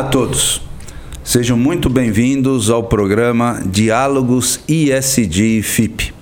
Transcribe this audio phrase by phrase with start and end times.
[0.00, 0.62] Olá a todos.
[1.22, 6.14] Sejam muito bem-vindos ao programa Diálogos ISD FIP.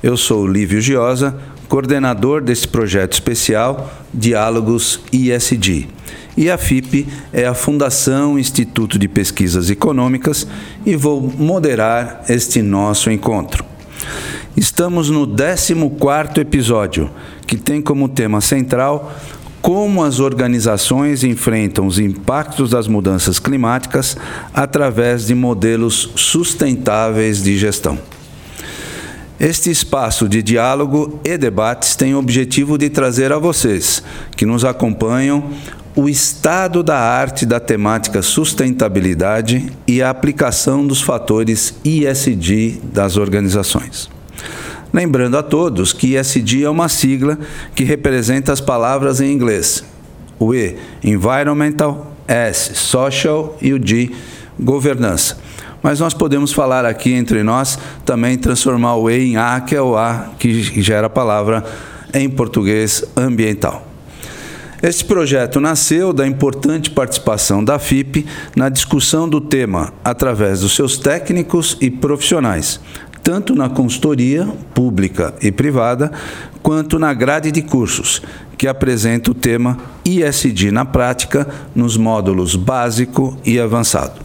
[0.00, 1.36] Eu sou Lívio Giosa,
[1.68, 5.88] coordenador desse projeto especial Diálogos ISD.
[6.36, 10.46] E a FIP é a Fundação Instituto de Pesquisas Econômicas
[10.86, 13.64] e vou moderar este nosso encontro.
[14.56, 17.10] Estamos no 14º episódio,
[17.44, 19.12] que tem como tema central
[19.66, 24.16] como as organizações enfrentam os impactos das mudanças climáticas
[24.54, 27.98] através de modelos sustentáveis de gestão.
[29.40, 34.04] Este espaço de diálogo e debates tem o objetivo de trazer a vocês,
[34.36, 35.50] que nos acompanham,
[35.96, 44.15] o estado da arte da temática sustentabilidade e a aplicação dos fatores ISD das organizações.
[44.96, 47.38] Lembrando a todos que ESG é uma sigla
[47.74, 49.84] que representa as palavras em inglês.
[50.38, 54.10] O E, Environmental, S, Social e o G,
[54.58, 55.36] Governança.
[55.82, 59.82] Mas nós podemos falar aqui entre nós também transformar o E em A, que é
[59.82, 61.62] o A que gera a palavra
[62.14, 63.86] em português ambiental.
[64.82, 70.98] Este projeto nasceu da importante participação da FIP na discussão do tema através dos seus
[70.98, 72.78] técnicos e profissionais,
[73.26, 76.12] tanto na consultoria pública e privada,
[76.62, 78.22] quanto na grade de cursos,
[78.56, 81.44] que apresenta o tema ISD na prática
[81.74, 84.20] nos módulos básico e avançado.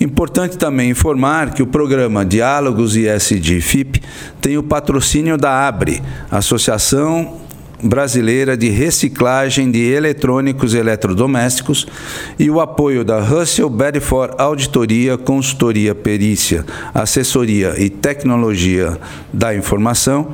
[0.00, 4.00] Importante também informar que o programa Diálogos ISD FIP
[4.40, 7.40] tem o patrocínio da ABRE, Associação
[7.82, 11.86] Brasileira de Reciclagem de Eletrônicos e Eletrodomésticos
[12.38, 18.98] e o apoio da Russell Bedford Auditoria, Consultoria, Perícia, Assessoria e Tecnologia
[19.32, 20.28] da Informação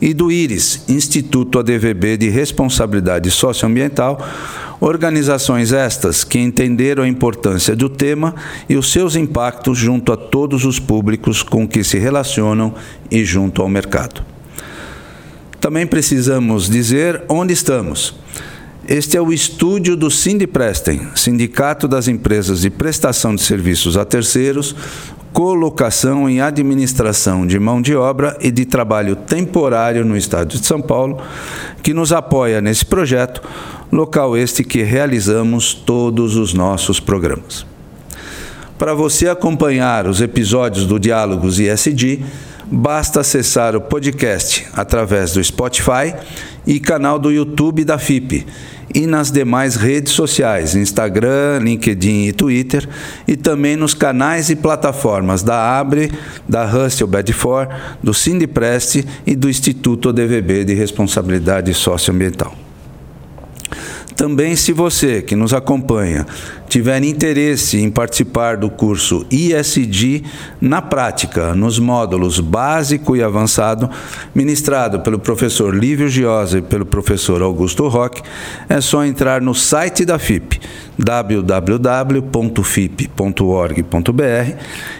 [0.00, 4.20] e do IRIS, Instituto ADVB de Responsabilidade Socioambiental,
[4.80, 8.34] organizações estas que entenderam a importância do tema
[8.68, 12.74] e os seus impactos junto a todos os públicos com que se relacionam
[13.10, 14.35] e junto ao mercado.
[15.66, 18.14] Também precisamos dizer onde estamos.
[18.86, 24.76] Este é o estúdio do Sindiprestem, Sindicato das Empresas de Prestação de Serviços a Terceiros,
[25.32, 30.80] colocação em administração de mão de obra e de trabalho temporário no Estado de São
[30.80, 31.20] Paulo,
[31.82, 33.42] que nos apoia nesse projeto,
[33.90, 37.66] local este que realizamos todos os nossos programas.
[38.78, 42.24] Para você acompanhar os episódios do Diálogos ISD,
[42.66, 46.14] basta acessar o podcast através do Spotify
[46.66, 48.46] e canal do YouTube da FIP
[48.94, 52.88] e nas demais redes sociais, Instagram, LinkedIn e Twitter,
[53.26, 56.10] e também nos canais e plataformas da Abre,
[56.48, 62.65] da Russell Bedford, do Sindiprest e do Instituto ODVB de Responsabilidade Socioambiental.
[64.16, 66.24] Também, se você que nos acompanha
[66.70, 70.24] tiver interesse em participar do curso ISD
[70.58, 73.90] na prática, nos módulos básico e avançado,
[74.34, 78.22] ministrado pelo professor Lívio Giosa e pelo professor Augusto Roque,
[78.70, 80.60] é só entrar no site da FIP,
[80.98, 82.22] www.fip.org.br,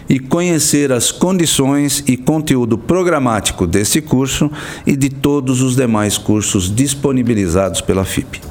[0.07, 4.51] e conhecer as condições e conteúdo programático desse curso
[4.85, 8.46] e de todos os demais cursos disponibilizados pela FIP.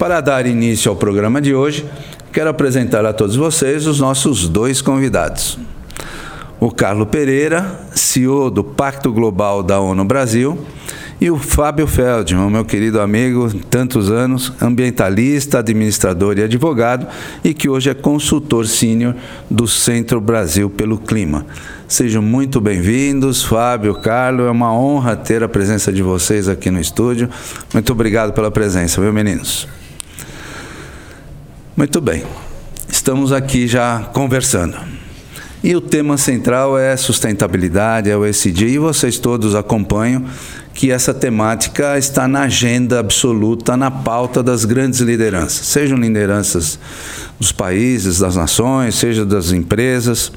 [0.00, 1.84] Para dar início ao programa de hoje,
[2.32, 5.58] quero apresentar a todos vocês os nossos dois convidados.
[6.58, 10.58] O Carlo Pereira, CEO do Pacto Global da ONU Brasil,
[11.20, 17.06] e o Fábio Feldman, meu querido amigo, tantos anos, ambientalista, administrador e advogado,
[17.44, 19.14] e que hoje é consultor sênior
[19.50, 21.44] do Centro Brasil pelo Clima.
[21.86, 26.80] Sejam muito bem-vindos, Fábio, Carlos, é uma honra ter a presença de vocês aqui no
[26.80, 27.28] estúdio.
[27.74, 29.68] Muito obrigado pela presença, viu, meninos?
[31.76, 32.24] Muito bem,
[32.88, 34.76] estamos aqui já conversando.
[35.62, 40.24] E o tema central é sustentabilidade, é o ESG, e vocês todos acompanham
[40.74, 46.78] que essa temática está na agenda absoluta, na pauta das grandes lideranças, sejam lideranças
[47.38, 50.32] dos países, das nações, seja das empresas,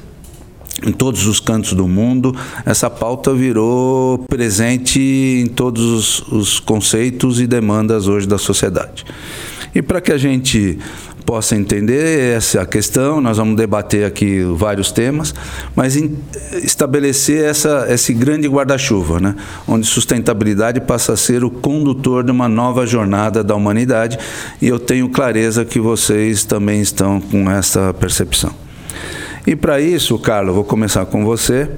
[0.86, 2.34] em todos os cantos do mundo,
[2.64, 9.04] essa pauta virou presente em todos os, os conceitos e demandas hoje da sociedade.
[9.74, 10.78] E para que a gente
[11.24, 13.20] possa entender essa questão.
[13.20, 15.34] Nós vamos debater aqui vários temas,
[15.74, 15.96] mas
[16.62, 19.34] estabelecer essa, esse grande guarda-chuva, né?
[19.66, 24.18] onde sustentabilidade passa a ser o condutor de uma nova jornada da humanidade.
[24.60, 28.54] E eu tenho clareza que vocês também estão com essa percepção.
[29.46, 31.68] E para isso, Carlos, vou começar com você.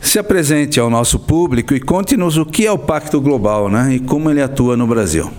[0.00, 3.98] Se apresente ao nosso público e conte-nos o que é o Pacto Global né, e
[3.98, 5.30] como ele atua no Brasil.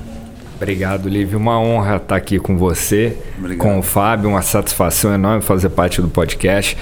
[0.58, 1.38] Obrigado, Lívio.
[1.38, 3.60] Uma honra estar aqui com você, Obrigado.
[3.60, 4.30] com o Fábio.
[4.30, 6.76] Uma satisfação enorme fazer parte do podcast.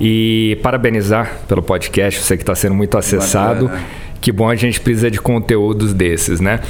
[0.00, 3.66] E parabenizar pelo podcast, você que está sendo muito acessado.
[3.66, 3.84] Bacana.
[4.20, 6.60] Que bom a gente precisa de conteúdos desses, né?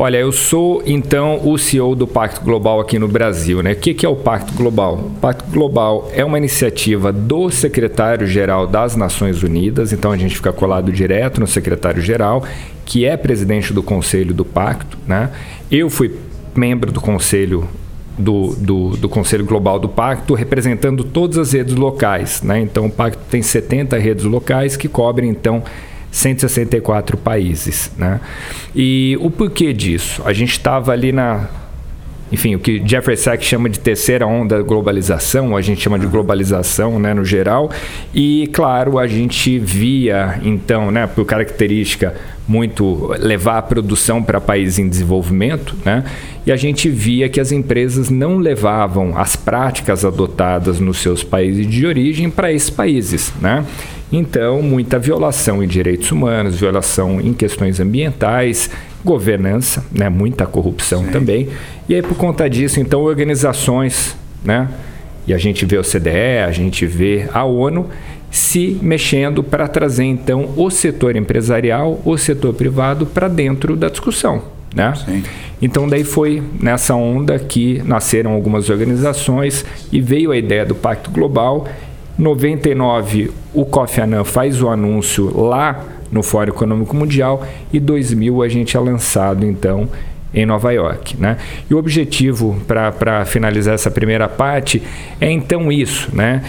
[0.00, 3.62] Olha, eu sou então o CEO do Pacto Global aqui no Brasil.
[3.62, 3.72] Né?
[3.72, 4.94] O que é o Pacto Global?
[4.94, 10.52] O Pacto Global é uma iniciativa do secretário-geral das Nações Unidas, então a gente fica
[10.52, 12.44] colado direto no secretário-geral,
[12.84, 14.96] que é presidente do conselho do Pacto.
[15.04, 15.30] Né?
[15.68, 16.14] Eu fui
[16.54, 17.66] membro do conselho
[18.16, 22.42] do, do, do, Conselho Global do Pacto, representando todas as redes locais.
[22.42, 22.60] Né?
[22.60, 25.62] Então, o Pacto tem 70 redes locais que cobrem, então,
[26.10, 27.90] 164 países.
[27.96, 28.20] Né?
[28.74, 30.22] E o porquê disso?
[30.24, 31.48] A gente estava ali na.
[32.30, 36.06] Enfim, o que Jeffrey Sachs chama de terceira onda da globalização, a gente chama de
[36.06, 37.70] globalização né, no geral,
[38.12, 42.14] e claro, a gente via, então, né, por característica
[42.48, 46.02] muito levar a produção para países em desenvolvimento, né?
[46.46, 51.66] E a gente via que as empresas não levavam as práticas adotadas nos seus países
[51.66, 53.66] de origem para esses países, né?
[54.10, 58.70] Então, muita violação em direitos humanos, violação em questões ambientais,
[59.04, 60.08] governança, né?
[60.08, 61.10] muita corrupção Sim.
[61.10, 61.48] também.
[61.88, 64.68] E aí, por conta disso, então, organizações, né?
[65.26, 67.88] e a gente vê o CDE, a gente vê a ONU,
[68.30, 74.42] se mexendo para trazer, então, o setor empresarial, o setor privado para dentro da discussão.
[74.74, 74.92] Né?
[75.04, 75.22] Sim.
[75.60, 81.10] Então, daí foi nessa onda que nasceram algumas organizações e veio a ideia do Pacto
[81.10, 81.66] Global
[82.18, 88.48] 99, o Kofi Annan faz o anúncio lá no Fórum Econômico Mundial e 2000 a
[88.48, 89.88] gente é lançado então
[90.34, 91.16] em Nova York.
[91.16, 91.36] Né?
[91.70, 94.82] E o objetivo para finalizar essa primeira parte
[95.20, 96.42] é então isso, né?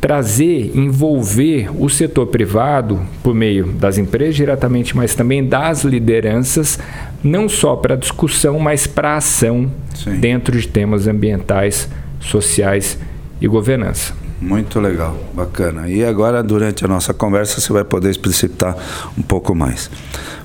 [0.00, 6.76] trazer, envolver o setor privado por meio das empresas diretamente, mas também das lideranças,
[7.22, 10.16] não só para discussão, mas para ação Sim.
[10.16, 11.88] dentro de temas ambientais,
[12.18, 12.98] sociais
[13.40, 14.21] e governança.
[14.42, 15.88] Muito legal, bacana.
[15.88, 18.76] E agora, durante a nossa conversa, você vai poder explicitar
[19.16, 19.88] um pouco mais.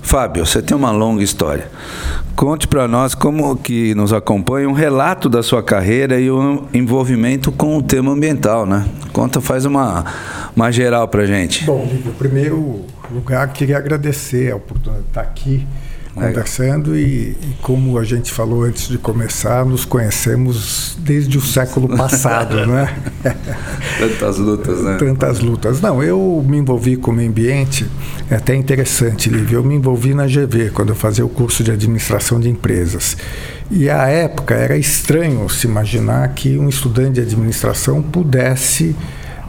[0.04, 1.68] Fábio, você tem uma longa história.
[2.36, 7.52] Conte para nós como que nos acompanha um relato da sua carreira e o envolvimento
[7.52, 8.88] com o tema ambiental, né?
[9.12, 10.06] Conta, faz uma,
[10.56, 11.66] uma geral para gente.
[11.66, 15.68] Bom, em primeiro lugar, queria agradecer a oportunidade de estar aqui
[16.18, 21.96] conversando e, e, como a gente falou antes de começar, nos conhecemos desde o século
[21.96, 22.96] passado, né?
[24.00, 24.98] Tantas lutas, né?
[24.98, 25.82] Tantas lutas.
[25.82, 27.86] Não, eu me envolvi com o meio ambiente,
[28.30, 31.72] é até interessante, Lívia, eu me envolvi na GV, quando eu fazia o curso de
[31.72, 33.16] administração de empresas.
[33.70, 38.96] E à época era estranho se imaginar que um estudante de administração pudesse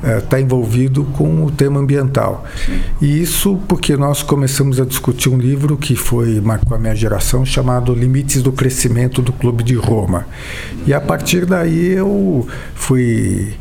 [0.03, 2.45] está é, envolvido com o tema ambiental.
[3.01, 7.45] E isso porque nós começamos a discutir um livro que foi marcou a minha geração
[7.45, 10.27] chamado Limites do Crescimento do Clube de Roma.
[10.87, 13.55] E a partir daí eu fui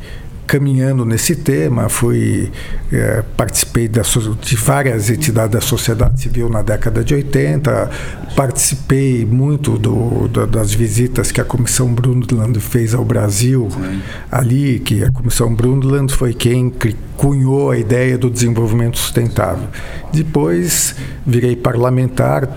[0.48, 2.50] caminhando nesse tema, fui
[2.92, 4.02] é, participei da,
[4.42, 7.90] de várias entidades da sociedade civil na década de 80,
[8.36, 14.02] participei muito do, do, das visitas que a Comissão Brundtland fez ao Brasil, Sim.
[14.32, 16.72] ali que a Comissão Brundtland foi quem
[17.18, 19.68] cunhou a ideia do desenvolvimento sustentável.
[20.14, 22.48] Depois virei parlamentar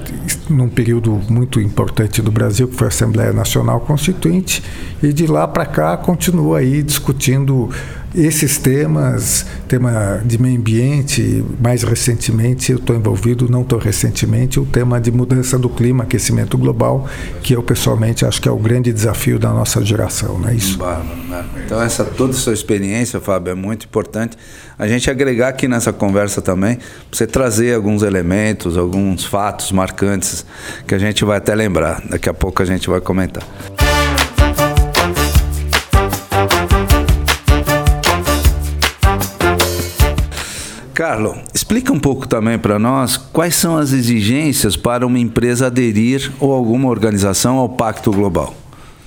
[0.49, 4.63] num período muito importante do Brasil, que foi a Assembleia Nacional Constituinte,
[5.03, 7.71] e de lá para cá continuo aí discutindo
[8.15, 14.67] esses temas, tema de meio ambiente, mais recentemente eu estou envolvido, não tão recentemente, o
[14.67, 17.09] tema de mudança do clima, aquecimento global,
[17.43, 20.77] que eu pessoalmente acho que é o grande desafio da nossa geração, não é isso?
[20.79, 21.45] Bárbaro, né?
[21.65, 24.37] Então essa toda a sua experiência, Fábio, é muito importante
[24.77, 30.45] a gente agregar aqui nessa conversa também, para você trazer alguns elementos, alguns fatos marcantes
[30.87, 32.03] que a gente vai até lembrar.
[32.09, 33.45] Daqui a pouco a gente vai comentar.
[41.01, 46.31] Carlos, explica um pouco também para nós quais são as exigências para uma empresa aderir
[46.39, 48.55] ou alguma organização ao Pacto Global,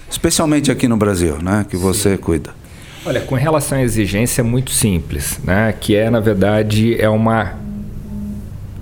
[0.09, 2.49] especialmente aqui no Brasil, né, que você cuida.
[3.05, 7.53] Olha, com relação à exigência é muito simples, né, que é na verdade é uma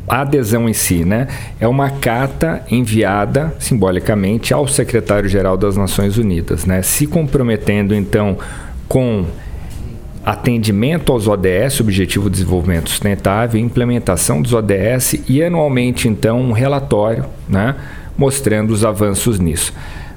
[0.07, 1.27] adesão em si, né?
[1.59, 6.81] É uma carta enviada simbolicamente ao secretário-geral das Nações Unidas, né?
[6.81, 8.37] Se comprometendo então
[8.87, 9.25] com
[10.25, 17.25] atendimento aos ODS, Objetivo de Desenvolvimento Sustentável, implementação dos ODS e anualmente então um relatório,
[17.47, 17.75] né,
[18.17, 19.73] mostrando os avanços nisso.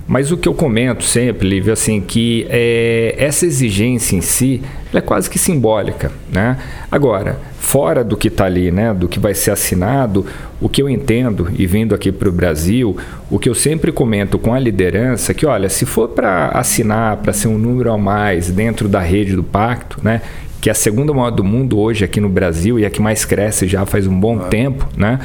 [0.06, 5.00] Mas o que eu comento sempre, Lívia, assim, que é, essa exigência em si é
[5.00, 6.12] quase que simbólica.
[6.30, 6.58] Né?
[6.92, 10.26] Agora, fora do que está ali, né, do que vai ser assinado,
[10.61, 12.96] o que eu entendo, e vindo aqui para o Brasil,
[13.30, 17.32] o que eu sempre comento com a liderança, que olha, se for para assinar, para
[17.32, 20.20] ser um número a mais dentro da rede do pacto, né,
[20.61, 23.25] que é a segunda maior do mundo hoje aqui no Brasil e a que mais
[23.25, 24.49] cresce já faz um bom ah.
[24.49, 25.18] tempo, né?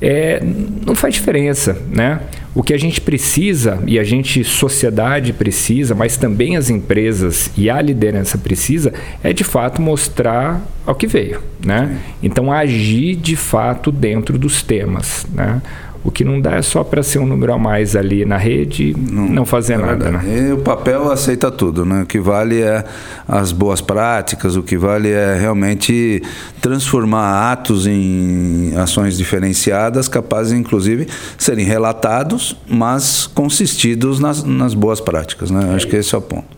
[0.00, 0.42] É,
[0.86, 2.18] não faz diferença, né?
[2.52, 7.70] O que a gente precisa e a gente sociedade precisa, mas também as empresas e
[7.70, 8.92] a liderança precisa
[9.22, 11.98] é de fato mostrar ao que veio, né?
[12.20, 15.62] Então agir de fato dentro dos temas, né?
[16.02, 18.96] O que não dá é só para ser um número a mais ali na rede
[18.96, 20.10] não, não fazer é nada.
[20.10, 20.48] Né?
[20.48, 21.84] E o papel aceita tudo.
[21.84, 22.02] Né?
[22.02, 22.84] O que vale é
[23.28, 26.22] as boas práticas, o que vale é realmente
[26.60, 35.50] transformar atos em ações diferenciadas, capazes, inclusive, serem relatados, mas consistidos nas, nas boas práticas.
[35.50, 35.74] Né?
[35.74, 36.48] Acho que esse é o ponto.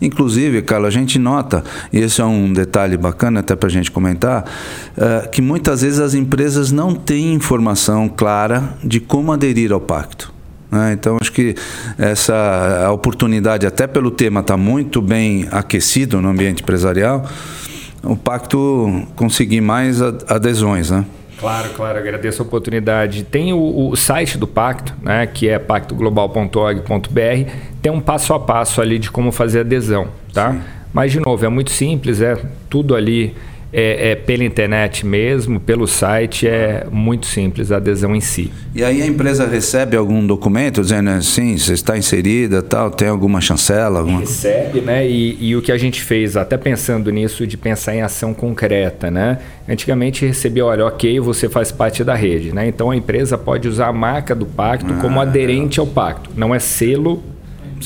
[0.00, 3.90] Inclusive, Carlos, a gente nota, e esse é um detalhe bacana até para a gente
[3.90, 4.44] comentar,
[4.96, 10.32] uh, que muitas vezes as empresas não têm informação clara de como aderir ao pacto.
[10.70, 10.92] Né?
[10.92, 11.54] Então, acho que
[11.96, 17.26] essa oportunidade, até pelo tema estar tá muito bem aquecido no ambiente empresarial,
[18.02, 20.90] o pacto conseguir mais adesões.
[20.90, 21.04] Né?
[21.38, 23.22] Claro, claro, agradeço a oportunidade.
[23.22, 28.80] Tem o, o site do Pacto, né, que é pactoglobal.org.br, tem um passo a passo
[28.80, 30.52] ali de como fazer adesão, tá?
[30.52, 30.60] Sim.
[30.92, 32.36] Mas, de novo, é muito simples, é
[32.68, 33.36] tudo ali
[33.72, 38.50] é, é, pela internet mesmo, pelo site, é muito simples a adesão em si.
[38.74, 43.40] E aí a empresa recebe algum documento dizendo assim, você está inserida, tal, tem alguma
[43.40, 44.00] chancela?
[44.00, 44.20] Alguma...
[44.20, 45.06] Recebe, né?
[45.06, 49.10] E, e, o que a gente fez, até pensando nisso, de pensar em ação concreta,
[49.10, 49.38] né?
[49.68, 52.66] Antigamente recebia, olha, ok, você faz parte da rede, né?
[52.66, 56.30] Então a empresa pode usar a marca do pacto ah, como aderente ao pacto.
[56.34, 57.22] Não é selo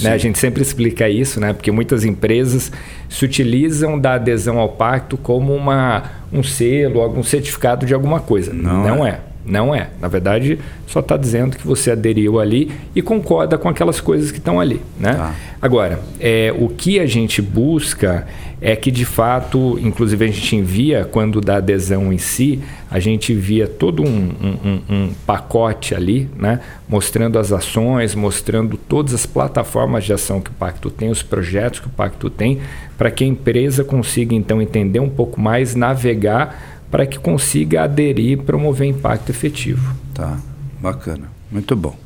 [0.01, 0.13] né?
[0.13, 1.53] A gente sempre explica isso, né?
[1.53, 2.71] porque muitas empresas
[3.09, 8.53] se utilizam da adesão ao pacto como uma, um selo, algum certificado de alguma coisa.
[8.53, 9.11] Não, Não é.
[9.11, 9.21] é.
[9.45, 9.91] Não é.
[10.01, 14.39] Na verdade, só está dizendo que você aderiu ali e concorda com aquelas coisas que
[14.39, 14.81] estão ali.
[14.99, 15.15] Né?
[15.15, 15.35] Tá.
[15.61, 18.27] Agora, é, o que a gente busca
[18.61, 23.33] é que, de fato, inclusive a gente envia, quando dá adesão em si, a gente
[23.33, 26.61] envia todo um, um, um pacote ali, né?
[26.89, 31.81] mostrando as ações, mostrando todas as plataformas de ação que o Pacto tem, os projetos
[31.81, 32.61] que o Pacto tem,
[32.97, 38.33] para que a empresa consiga, então, entender um pouco mais, navegar para que consiga aderir
[38.33, 39.95] e promover impacto efetivo.
[40.13, 40.37] Tá,
[40.79, 41.97] bacana, muito bom.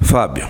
[0.00, 0.48] Fábio,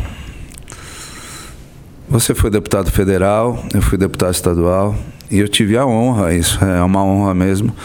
[2.09, 4.97] você foi deputado federal, eu fui deputado estadual
[5.31, 7.76] e eu tive a honra, isso é uma honra mesmo,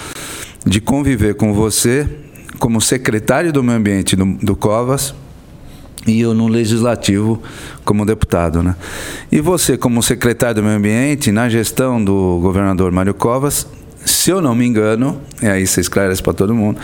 [0.66, 2.08] de conviver com você
[2.58, 5.14] como secretário do meio ambiente do, do Covas
[6.08, 7.44] e eu no legislativo
[7.84, 8.78] como deputado, né?
[9.30, 13.68] E você como secretário do meio ambiente na gestão do governador Mário Covas
[14.08, 16.80] se eu não me engano, e aí você esclarece para todo mundo,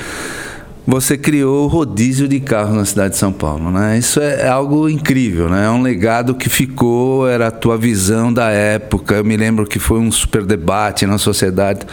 [0.85, 3.97] você criou o rodízio de carros na cidade de São Paulo, né?
[3.97, 5.65] Isso é algo incrível, né?
[5.65, 9.15] É um legado que ficou, era a tua visão da época.
[9.15, 11.87] Eu me lembro que foi um super debate na sociedade.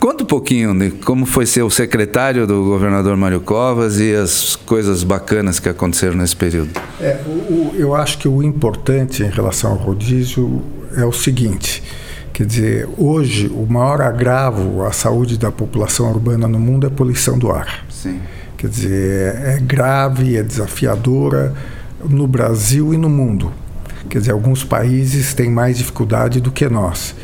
[0.00, 4.56] Conta um pouquinho de como foi ser o secretário do governador Mário Covas e as
[4.56, 6.70] coisas bacanas que aconteceram nesse período.
[7.00, 10.62] É, o, eu acho que o importante em relação ao rodízio
[10.96, 11.82] é o seguinte:
[12.32, 16.90] Quer dizer, hoje o maior agravo à saúde da população urbana no mundo é a
[16.90, 17.84] poluição do ar.
[17.90, 18.20] Sim.
[18.56, 21.52] Quer dizer, é grave, é desafiadora
[22.02, 23.52] no Brasil e no mundo.
[24.08, 27.14] Quer dizer, alguns países têm mais dificuldade do que nós.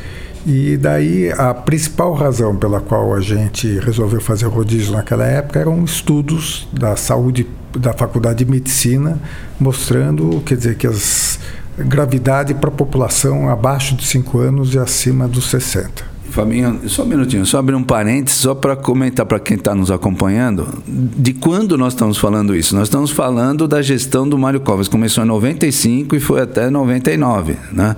[0.46, 5.58] E daí a principal razão pela qual a gente resolveu fazer o rodízio naquela época
[5.58, 7.46] eram estudos da saúde
[7.76, 9.18] da Faculdade de Medicina
[9.60, 11.37] mostrando, quer dizer, que as
[11.84, 16.18] gravidade para a população abaixo de 5 anos e acima dos 60.
[16.30, 19.90] Fabinho, só um minutinho, só abrir um parênteses, só para comentar para quem está nos
[19.90, 22.76] acompanhando, de quando nós estamos falando isso?
[22.76, 27.56] Nós estamos falando da gestão do Mário Covas, começou em 95 e foi até 99,
[27.72, 27.96] né?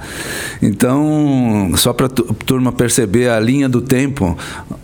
[0.62, 4.38] Então, só para a turma perceber a linha do tempo,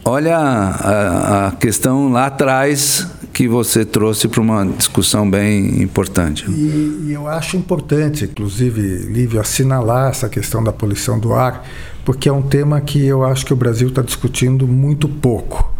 [0.05, 6.51] olha a, a questão lá atrás que você trouxe para uma discussão bem importante.
[6.51, 11.63] E, e, eu acho importante, inclusive, Lívio, assinalar essa questão da poluição do ar,
[12.03, 15.71] porque é um tema que eu acho que o Brasil está discutindo muito pouco.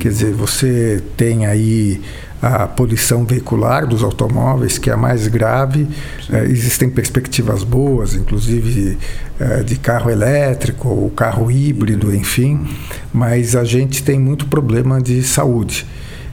[0.00, 2.00] Quer dizer, você tem aí
[2.40, 5.86] a poluição veicular dos automóveis, que é a mais grave.
[6.30, 8.96] É, existem perspectivas boas, inclusive
[9.38, 12.66] é, de carro elétrico ou carro híbrido, enfim,
[13.12, 15.86] mas a gente tem muito problema de saúde.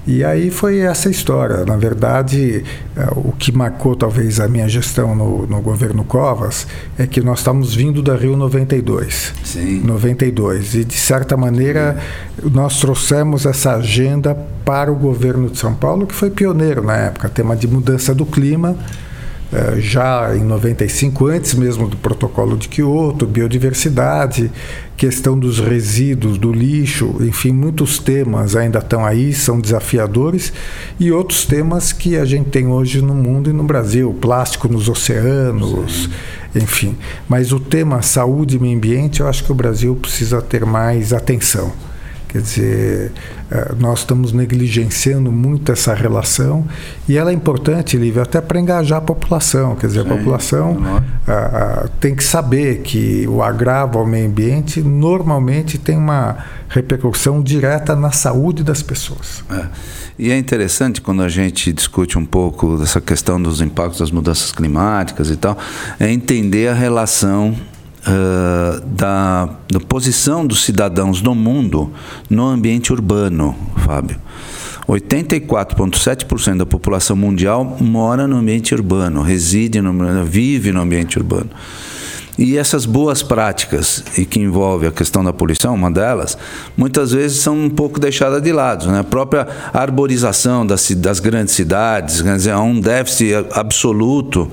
[0.10, 1.64] E aí foi essa história.
[1.66, 2.64] Na verdade,
[2.98, 6.66] é, o que marcou talvez a minha gestão no, no governo Covas
[6.98, 9.36] é que nós estamos vindo da Rio 92.
[9.44, 9.82] Sim.
[9.82, 10.74] 92.
[10.74, 11.96] E, de certa maneira,
[12.42, 12.50] Sim.
[12.52, 14.34] nós trouxemos essa agenda
[14.66, 18.26] para o governo de São Paulo, que foi pioneiro na época, tema de mudança do
[18.26, 18.76] clima
[19.78, 24.52] já em 95, antes mesmo do protocolo de Kyoto, biodiversidade,
[24.96, 30.54] questão dos resíduos, do lixo, enfim, muitos temas ainda estão aí, são desafiadores,
[31.00, 34.88] e outros temas que a gente tem hoje no mundo e no Brasil, plástico nos
[34.88, 36.10] oceanos,
[36.54, 36.60] Sim.
[36.60, 36.98] enfim.
[37.28, 41.12] Mas o tema saúde e meio ambiente, eu acho que o Brasil precisa ter mais
[41.12, 41.72] atenção.
[42.30, 43.12] Quer dizer,
[43.50, 46.64] eh, nós estamos negligenciando muito essa relação
[47.08, 49.76] e ela é importante, Lívia, até para engajar a população.
[49.76, 50.78] Quer dizer, Sim, a população
[51.28, 56.38] a, a, tem que saber que o agravo ao meio ambiente normalmente tem uma
[56.70, 59.44] repercussão direta na saúde das pessoas.
[59.50, 59.66] É.
[60.20, 64.52] E é interessante quando a gente discute um pouco dessa questão dos impactos das mudanças
[64.52, 65.58] climáticas e tal,
[66.00, 67.56] é entender a relação
[68.88, 71.92] da, da posição dos cidadãos no mundo
[72.30, 74.18] no ambiente urbano, Fábio.
[74.88, 81.50] 84,7% da população mundial mora no ambiente urbano, reside no, vive no ambiente urbano.
[82.40, 86.38] E essas boas práticas, e que envolve a questão da poluição, uma delas,
[86.78, 88.90] muitas vezes são um pouco deixadas de lado.
[88.90, 89.00] Né?
[89.00, 94.50] A própria arborização das, das grandes cidades, quer dizer, há um déficit absoluto.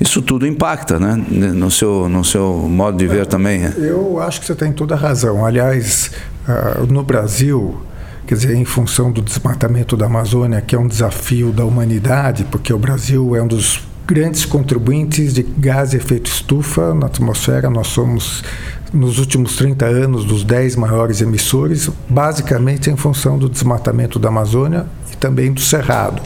[0.00, 1.22] Isso tudo impacta né?
[1.28, 3.58] no, seu, no seu modo de ver também.
[3.58, 3.74] Né?
[3.76, 5.44] Eu acho que você tem toda a razão.
[5.44, 6.10] Aliás,
[6.48, 7.78] uh, no Brasil,
[8.26, 12.72] quer dizer, em função do desmatamento da Amazônia, que é um desafio da humanidade, porque
[12.72, 17.68] o Brasil é um dos grandes contribuintes de gás de efeito estufa na atmosfera.
[17.68, 18.42] Nós somos,
[18.90, 24.86] nos últimos 30 anos, dos 10 maiores emissores, basicamente em função do desmatamento da Amazônia
[25.18, 26.22] também do Cerrado.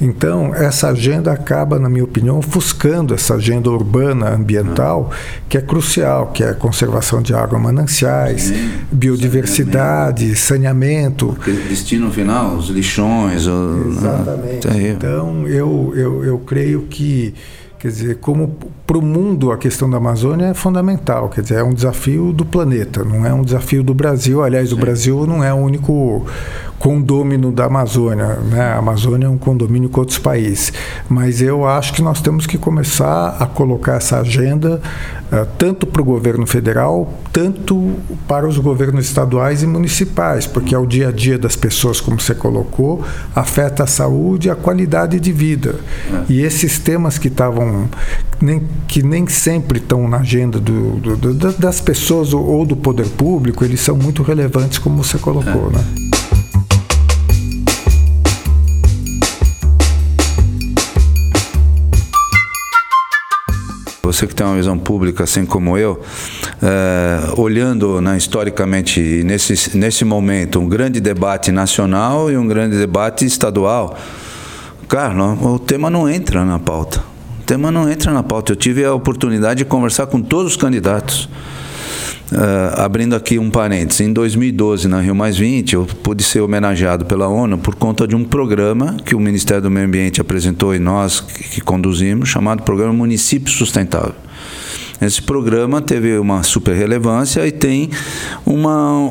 [0.00, 5.10] Então, essa agenda acaba, na minha opinião, ofuscando essa agenda urbana ambiental,
[5.48, 11.36] que é crucial, que é a conservação de água mananciais, Sim, biodiversidade, saneamento.
[11.38, 11.68] saneamento.
[11.68, 13.46] destino final, os lixões.
[13.46, 14.66] Exatamente.
[14.66, 14.76] O...
[14.76, 17.34] Então, eu, eu, eu creio que
[17.84, 21.62] Quer dizer, como para o mundo a questão da Amazônia é fundamental, quer dizer, é
[21.62, 24.42] um desafio do planeta, não é um desafio do Brasil.
[24.42, 26.24] Aliás, o Brasil não é o único
[26.78, 28.60] condômino da Amazônia, né?
[28.60, 30.72] A Amazônia é um condomínio com outros países.
[31.08, 34.80] Mas eu acho que nós temos que começar a colocar essa agenda
[35.32, 37.94] uh, tanto para o governo federal, tanto
[38.28, 42.20] para os governos estaduais e municipais, porque é o dia a dia das pessoas, como
[42.20, 43.02] você colocou,
[43.34, 45.76] afeta a saúde e a qualidade de vida.
[46.12, 46.32] É.
[46.32, 47.88] E esses temas que estavam
[48.40, 53.06] nem, que nem sempre estão na agenda do, do, do, das pessoas ou do poder
[53.06, 55.76] público, eles são muito relevantes, como você colocou, é.
[55.76, 56.13] né?
[64.04, 66.00] Você que tem uma visão pública assim como eu,
[66.62, 73.24] é, olhando né, historicamente nesse, nesse momento um grande debate nacional e um grande debate
[73.24, 73.96] estadual,
[74.86, 77.02] cara, o tema não entra na pauta.
[77.40, 78.52] O tema não entra na pauta.
[78.52, 81.28] Eu tive a oportunidade de conversar com todos os candidatos.
[82.32, 87.04] Uh, abrindo aqui um parênteses, em 2012, na Rio Mais 20, eu pude ser homenageado
[87.04, 90.78] pela ONU por conta de um programa que o Ministério do Meio Ambiente apresentou e
[90.78, 94.23] nós que, que conduzimos, chamado Programa Município Sustentável.
[95.04, 97.90] Esse programa teve uma super relevância e tem
[98.46, 98.64] um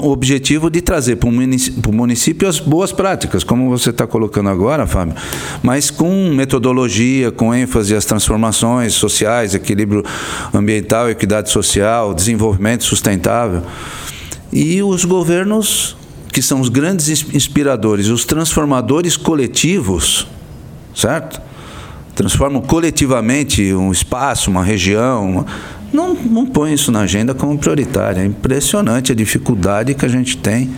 [0.08, 4.88] objetivo de trazer para o município, município as boas práticas, como você está colocando agora,
[4.88, 5.14] Fábio,
[5.62, 10.04] mas com metodologia, com ênfase às transformações sociais, equilíbrio
[10.52, 13.62] ambiental, equidade social, desenvolvimento sustentável.
[14.52, 15.96] E os governos,
[16.32, 20.28] que são os grandes inspiradores, os transformadores coletivos,
[20.96, 21.40] certo?
[22.16, 25.46] transformam coletivamente um espaço, uma região, uma,
[25.94, 28.22] não, não põe isso na agenda como prioritária.
[28.22, 30.72] É impressionante a dificuldade que a gente tem.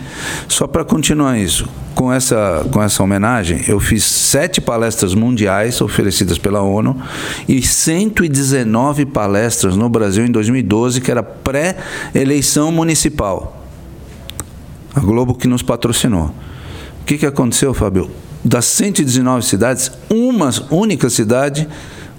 [0.46, 6.36] Só para continuar isso, com essa, com essa homenagem, eu fiz sete palestras mundiais oferecidas
[6.36, 7.00] pela ONU
[7.48, 13.64] e 119 palestras no Brasil em 2012, que era pré-eleição municipal.
[14.94, 16.26] A Globo que nos patrocinou.
[17.00, 18.10] O que, que aconteceu, Fábio?
[18.44, 21.66] Das 119 cidades, uma única cidade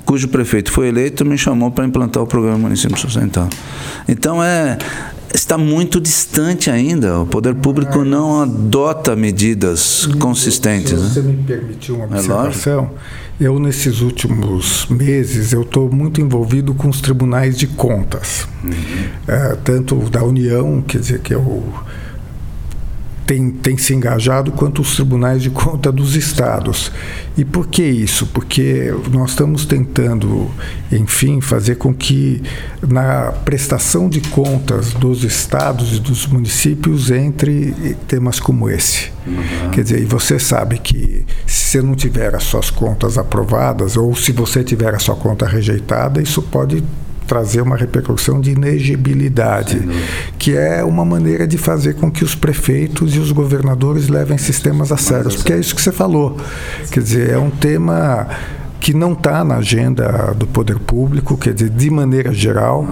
[0.07, 3.49] cujo prefeito foi eleito, me chamou para implantar o programa Município Sustentável.
[4.07, 4.77] Então é
[5.35, 7.19] está muito distante ainda.
[7.19, 10.91] O poder público não adota medidas consistentes.
[10.91, 11.33] Se você né?
[11.33, 12.91] me permitir uma é observação,
[13.39, 18.71] é eu nesses últimos meses eu estou muito envolvido com os tribunais de contas, uhum.
[19.27, 21.63] é, tanto da União, quer dizer que é o
[23.27, 26.91] tem, tem se engajado quanto os tribunais de conta dos estados.
[27.37, 28.25] E por que isso?
[28.27, 30.49] Porque nós estamos tentando,
[30.91, 32.41] enfim, fazer com que
[32.81, 39.11] na prestação de contas dos estados e dos municípios entre temas como esse.
[39.27, 39.71] Uhum.
[39.71, 44.15] Quer dizer, e você sabe que se você não tiver as suas contas aprovadas ou
[44.15, 46.81] se você tiver a sua conta rejeitada, isso pode
[47.27, 49.79] trazer uma repercussão de inegibilidade,
[50.39, 54.91] que é uma maneira de fazer com que os prefeitos e os governadores levem sistemas
[54.91, 56.37] a sério, porque é isso que você falou.
[56.89, 58.27] Quer dizer, é um tema
[58.79, 62.87] que não está na agenda do poder público, quer dizer, de maneira geral,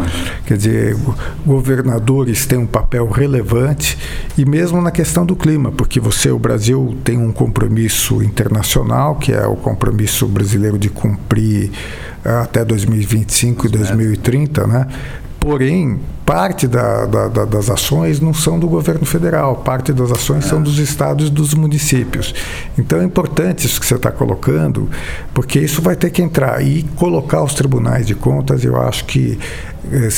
[0.46, 0.98] quer dizer,
[1.46, 3.98] governadores têm um papel relevante
[4.38, 9.32] e mesmo na questão do clima, porque você, o Brasil tem um compromisso internacional, que
[9.32, 11.72] é o compromisso brasileiro de cumprir
[12.24, 14.88] até 2025 e 2030, né?
[15.46, 20.46] Porém, parte da, da, da, das ações não são do governo federal, parte das ações
[20.46, 22.34] são dos estados e dos municípios.
[22.76, 24.90] Então é importante isso que você está colocando,
[25.36, 26.66] porque isso vai ter que entrar.
[26.66, 29.38] E colocar os tribunais de contas, eu acho que
[29.92, 30.10] eh,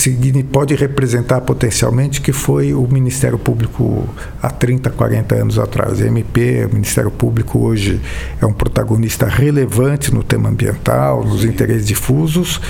[0.50, 4.08] pode representar potencialmente que foi o Ministério Público
[4.42, 6.00] há 30, 40 anos atrás.
[6.00, 8.00] MP, o Ministério Público hoje
[8.42, 12.62] é um protagonista relevante no tema ambiental, nos interesses difusos,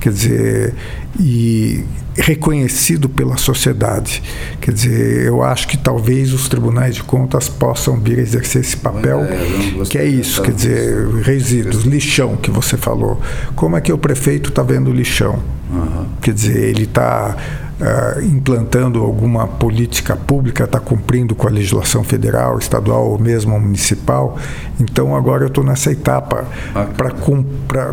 [0.00, 0.74] quer dizer,
[1.20, 1.84] e
[2.16, 4.22] reconhecido pela sociedade.
[4.60, 8.76] Quer dizer, eu acho que talvez os tribunais de contas possam vir a exercer esse
[8.76, 13.20] papel, é, que é isso, quer dizer, resíduos, lixão que você falou.
[13.54, 15.38] Como é que o prefeito está vendo lixão?
[15.70, 16.06] Uhum.
[16.20, 17.36] Quer dizer, ele está
[17.80, 24.38] uh, implantando alguma política pública, está cumprindo com a legislação federal, estadual ou mesmo municipal.
[24.80, 26.44] Então agora eu estou nessa etapa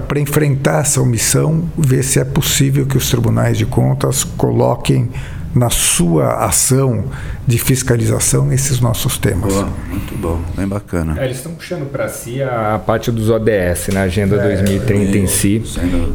[0.07, 5.09] para enfrentar essa omissão, ver se é possível que os tribunais de contas coloquem
[5.53, 7.05] na sua ação
[7.45, 9.53] de fiscalização esses nossos temas.
[9.53, 11.19] Boa, muito bom, bem bacana.
[11.19, 14.55] É, eles estão puxando para si a, a, parte dos ODS, na né, Agenda é,
[14.55, 15.61] 2030 em si,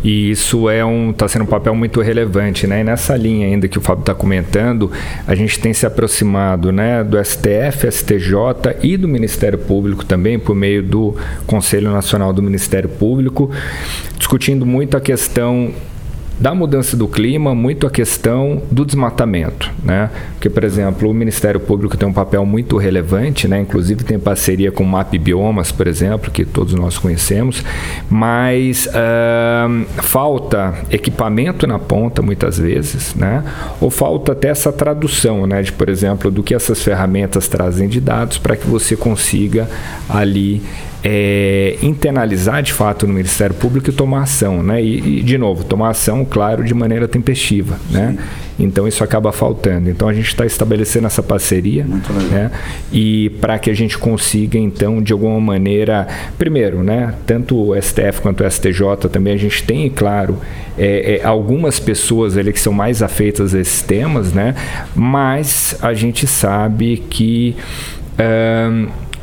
[0.02, 2.80] e isso é um está sendo um papel muito relevante, né?
[2.80, 4.90] E nessa linha ainda que o Fábio está comentando,
[5.26, 10.54] a gente tem se aproximado, né, do STF, STJ e do Ministério Público também por
[10.54, 11.14] meio do
[11.46, 13.50] Conselho Nacional do Ministério Público,
[14.16, 15.72] discutindo muito a questão
[16.38, 20.10] da mudança do clima, muito a questão do desmatamento, né?
[20.34, 23.60] Porque, por exemplo, o Ministério Público tem um papel muito relevante, né?
[23.60, 27.64] Inclusive tem parceria com o MAP Biomas, por exemplo, que todos nós conhecemos,
[28.08, 33.42] mas uh, falta equipamento na ponta muitas vezes, né?
[33.80, 35.62] Ou falta até essa tradução, né?
[35.62, 39.68] De, por exemplo, do que essas ferramentas trazem de dados para que você consiga
[40.08, 40.62] ali
[41.02, 44.82] é, internalizar de fato no Ministério Público e tomar ação, né?
[44.82, 48.16] E, e, de novo, tomar ação, claro, de maneira tempestiva, né?
[48.58, 49.88] Então isso acaba faltando.
[49.88, 51.86] Então a gente está estabelecendo essa parceria,
[52.30, 52.50] né?
[52.92, 57.14] E para que a gente consiga então de alguma maneira, primeiro, né?
[57.24, 60.38] Tanto o STF quanto o STJ também a gente tem, claro,
[60.76, 64.56] é, é, algumas pessoas ali que são mais afeitas a esses temas, né?
[64.96, 67.54] Mas a gente sabe que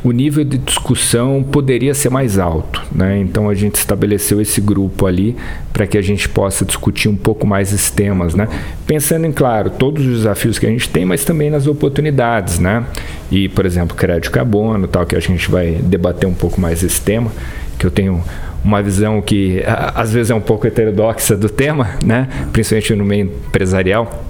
[0.06, 2.80] o nível de discussão poderia ser mais alto.
[2.94, 3.18] Né?
[3.18, 5.36] Então a gente estabeleceu esse grupo ali
[5.72, 8.32] para que a gente possa discutir um pouco mais esses temas.
[8.32, 8.48] Né?
[8.86, 12.60] Pensando em, claro, todos os desafios que a gente tem, mas também nas oportunidades.
[12.60, 12.84] Né?
[13.32, 17.00] E, por exemplo, crédito carbono, tal, que a gente vai debater um pouco mais esse
[17.00, 17.32] tema,
[17.76, 18.22] que eu tenho
[18.62, 22.28] uma visão que às vezes é um pouco heterodoxa do tema, né?
[22.52, 24.25] principalmente no meio empresarial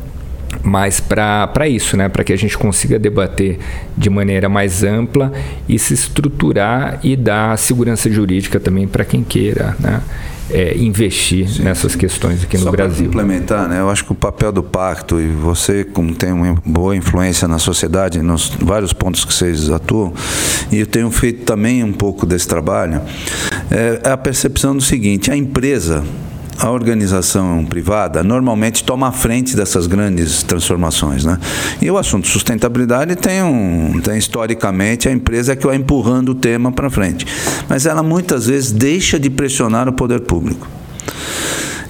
[0.66, 2.09] mas para isso, né?
[2.09, 3.59] para que a gente consiga debater
[3.96, 5.33] de maneira mais ampla
[5.68, 10.02] e se estruturar e dar segurança jurídica também para quem queira né?
[10.48, 11.98] É, investir sim, nessas sim.
[11.98, 13.07] questões aqui Só no Brasil.
[13.07, 13.81] complementar, né?
[13.81, 17.59] eu acho que o papel do pacto, e você, como tem uma boa influência na
[17.59, 20.12] sociedade, nos vários pontos que vocês atuam,
[20.70, 23.00] e eu tenho feito também um pouco desse trabalho,
[23.72, 26.05] é a percepção do seguinte: a empresa
[26.58, 31.24] a organização privada normalmente toma a frente dessas grandes transformações.
[31.24, 31.38] Né?
[31.80, 36.72] E o assunto sustentabilidade tem, um, tem historicamente a empresa que vai empurrando o tema
[36.72, 37.26] para frente.
[37.68, 40.66] Mas ela muitas vezes deixa de pressionar o poder público.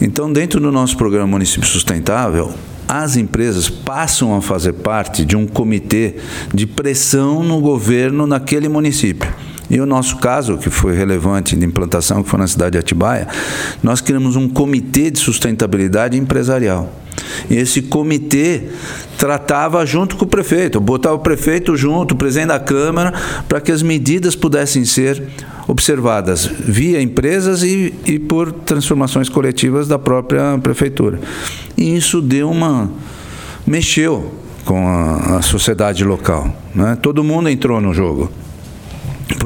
[0.01, 2.53] Então, dentro do nosso programa Município Sustentável,
[2.89, 6.17] as empresas passam a fazer parte de um comitê
[6.53, 9.29] de pressão no governo naquele município.
[9.69, 13.27] E o nosso caso, que foi relevante de implantação, que foi na cidade de Atibaia,
[13.83, 16.93] nós criamos um comitê de sustentabilidade empresarial.
[17.51, 18.65] E esse comitê
[19.19, 23.13] tratava junto com o prefeito, botava o prefeito junto, o presidente da Câmara,
[23.49, 25.23] para que as medidas pudessem ser
[25.67, 31.19] observadas via empresas e, e por transformações coletivas da própria prefeitura.
[31.77, 32.91] E isso deu uma.
[33.67, 34.33] mexeu
[34.65, 36.55] com a, a sociedade local.
[36.75, 36.97] Né?
[37.01, 38.31] Todo mundo entrou no jogo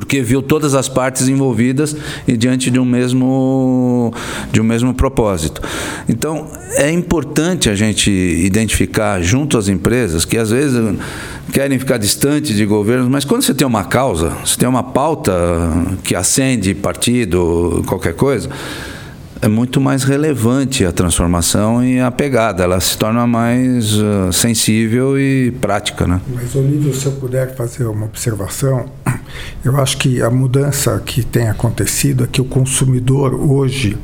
[0.00, 1.94] porque viu todas as partes envolvidas
[2.26, 4.12] e diante de um mesmo
[4.50, 5.62] de um mesmo propósito.
[6.08, 10.96] Então é importante a gente identificar junto às empresas que às vezes
[11.52, 15.32] querem ficar distantes de governos, mas quando você tem uma causa, você tem uma pauta
[16.02, 18.48] que acende partido, qualquer coisa,
[19.42, 25.18] é muito mais relevante a transformação e a pegada, ela se torna mais uh, sensível
[25.18, 26.06] e prática.
[26.06, 26.20] Né?
[26.34, 28.86] Mas, Olívio, se eu puder fazer uma observação,
[29.64, 33.96] eu acho que a mudança que tem acontecido é que o consumidor hoje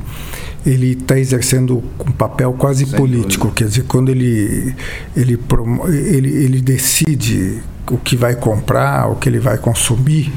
[0.65, 3.55] ele está exercendo um papel quase Sem político, dúvida.
[3.55, 4.75] quer dizer, quando ele,
[5.15, 5.39] ele,
[5.87, 10.31] ele, ele decide o que vai comprar, o que ele vai consumir,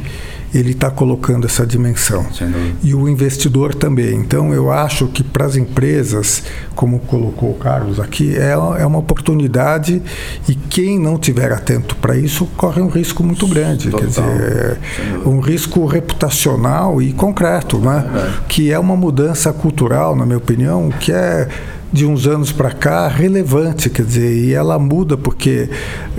[0.53, 2.27] ele está colocando essa dimensão.
[2.83, 4.17] E o investidor também.
[4.17, 6.43] Então, eu acho que para as empresas,
[6.75, 10.03] como colocou o Carlos aqui, é, é uma oportunidade
[10.49, 13.91] e quem não tiver atento para isso corre um risco muito grande.
[13.91, 14.01] Total.
[14.01, 14.79] Quer dizer,
[15.25, 18.05] é um risco reputacional e concreto, né?
[18.15, 21.49] É que é uma mudança cultural, na minha opinião, que é
[21.93, 25.69] de uns anos para cá relevante, quer dizer, e ela muda porque,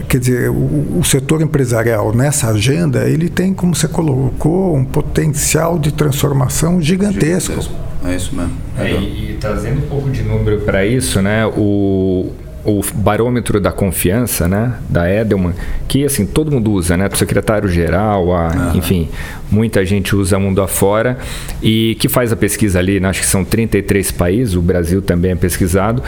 [0.07, 5.79] quer dizer, o, o, setor empresarial nessa agenda ele tem, como você colocou, um potencial
[5.79, 7.61] de transformação gigantesco.
[7.61, 7.91] gigantesco.
[8.03, 8.53] É isso mesmo.
[8.77, 12.31] É, e, e, trazendo um pouco de número para isso, né, o
[12.63, 15.53] o barômetro da confiança, né, da Edelman,
[15.87, 19.09] que assim todo mundo usa, né, o secretário-geral, a, enfim,
[19.51, 21.17] muita gente usa mundo afora
[21.61, 25.31] e que faz a pesquisa ali, né, acho que são 33 países, o Brasil também
[25.31, 26.03] é pesquisado.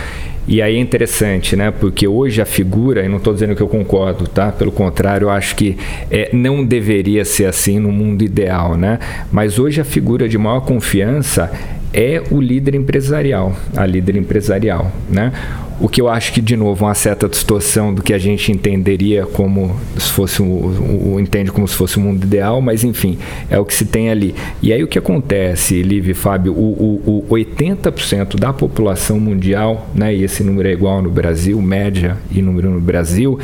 [0.46, 1.72] E aí é interessante, né?
[1.72, 4.52] Porque hoje a figura, e não estou dizendo que eu concordo, tá?
[4.52, 5.78] Pelo contrário, eu acho que
[6.12, 9.00] é, não deveria ser assim no mundo ideal, né?
[9.32, 11.50] Mas hoje a figura de maior confiança
[11.94, 15.32] é o líder empresarial, a líder empresarial, né?
[15.80, 19.26] O que eu acho que, de novo, uma certa distorção do que a gente entenderia
[19.26, 23.18] como se fosse o, o, o entende como se fosse o mundo ideal, mas enfim,
[23.50, 24.34] é o que se tem ali.
[24.62, 29.90] E aí o que acontece, Liv e Fábio, o, o, o 80% da população mundial,
[29.94, 33.38] né, e esse número é igual no Brasil, média e número no Brasil,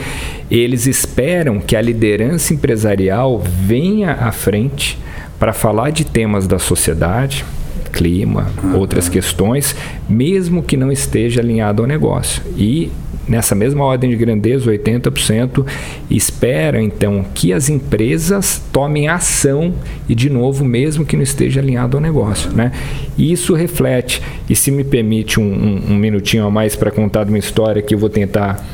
[0.49, 4.97] eles esperam que a liderança empresarial venha à frente
[5.39, 7.43] para falar de temas da sociedade,
[7.89, 8.77] clima, uhum.
[8.77, 9.75] outras questões,
[10.07, 12.41] mesmo que não esteja alinhado ao negócio.
[12.57, 12.91] E
[13.29, 15.65] nessa mesma ordem de grandeza, 80%,
[16.09, 19.73] espera então que as empresas tomem ação
[20.07, 22.51] e, de novo, mesmo que não esteja alinhado ao negócio.
[22.51, 22.71] Né?
[23.17, 27.23] E isso reflete, e se me permite um, um, um minutinho a mais para contar
[27.23, 28.65] de uma história que eu vou tentar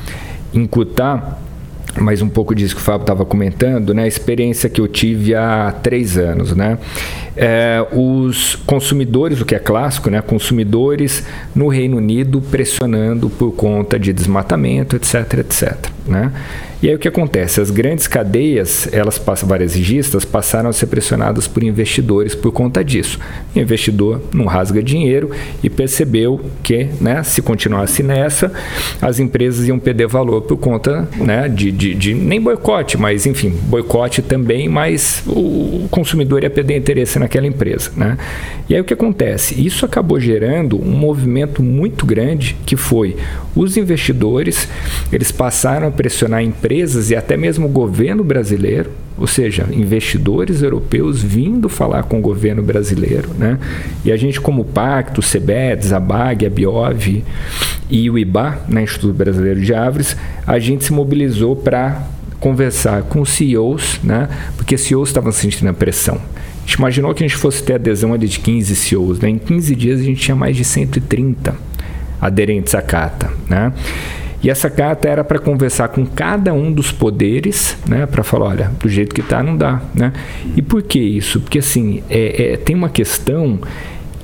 [0.54, 1.41] incutar
[1.97, 4.04] mas um pouco disso que o Fábio estava comentando, né?
[4.04, 6.78] A experiência que eu tive há três anos, né?
[7.37, 10.21] É, os consumidores, o que é clássico, né?
[10.21, 16.31] Consumidores no Reino Unido pressionando por conta de desmatamento, etc, etc, né?
[16.85, 17.59] E aí o que acontece?
[17.59, 23.19] As grandes cadeias, elas passam, varejistas, passaram a ser pressionadas por investidores por conta disso.
[23.55, 25.31] O investidor não rasga dinheiro
[25.63, 28.51] e percebeu que, né, se continuasse nessa,
[29.01, 33.49] as empresas iam perder valor por conta né, de, de, de nem boicote, mas enfim,
[33.49, 37.91] boicote também, mas o consumidor ia perder interesse naquela empresa.
[37.97, 38.17] Né?
[38.69, 39.59] E aí o que acontece?
[39.59, 43.17] Isso acabou gerando um movimento muito grande que foi
[43.55, 44.69] os investidores,
[45.11, 51.23] eles passaram a pressionar empresas e até mesmo o governo brasileiro, ou seja, investidores europeus
[51.23, 53.57] vindo falar com o governo brasileiro, né?
[54.03, 57.23] E a gente como Pacto, CBEDS, a BAG, a Biov
[57.89, 62.07] e o IBA, né, Instituto Brasileiro de Árvores, a gente se mobilizou para
[62.41, 64.27] conversar com CEOs, né?
[64.57, 66.19] Porque CEOs estavam sentindo a pressão.
[66.65, 69.30] A gente imaginou que a gente fosse ter adesão de 15 CEOs, né?
[69.30, 71.56] Em 15 dias a gente tinha mais de 130
[72.19, 73.71] aderentes à carta, né?
[74.41, 78.71] E essa carta era para conversar com cada um dos poderes, né, para falar, olha,
[78.80, 80.12] do jeito que está não dá, né?
[80.56, 81.39] E por que isso?
[81.39, 83.60] Porque assim, é, é tem uma questão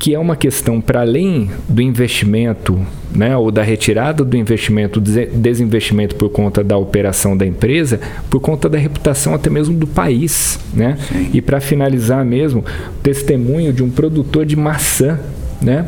[0.01, 2.83] que é uma questão para além do investimento,
[3.13, 8.67] né, ou da retirada do investimento, desinvestimento por conta da operação da empresa, por conta
[8.67, 10.97] da reputação até mesmo do país, né?
[11.07, 11.29] Sim.
[11.31, 12.65] E para finalizar mesmo,
[13.03, 15.19] testemunho de um produtor de maçã,
[15.61, 15.85] né?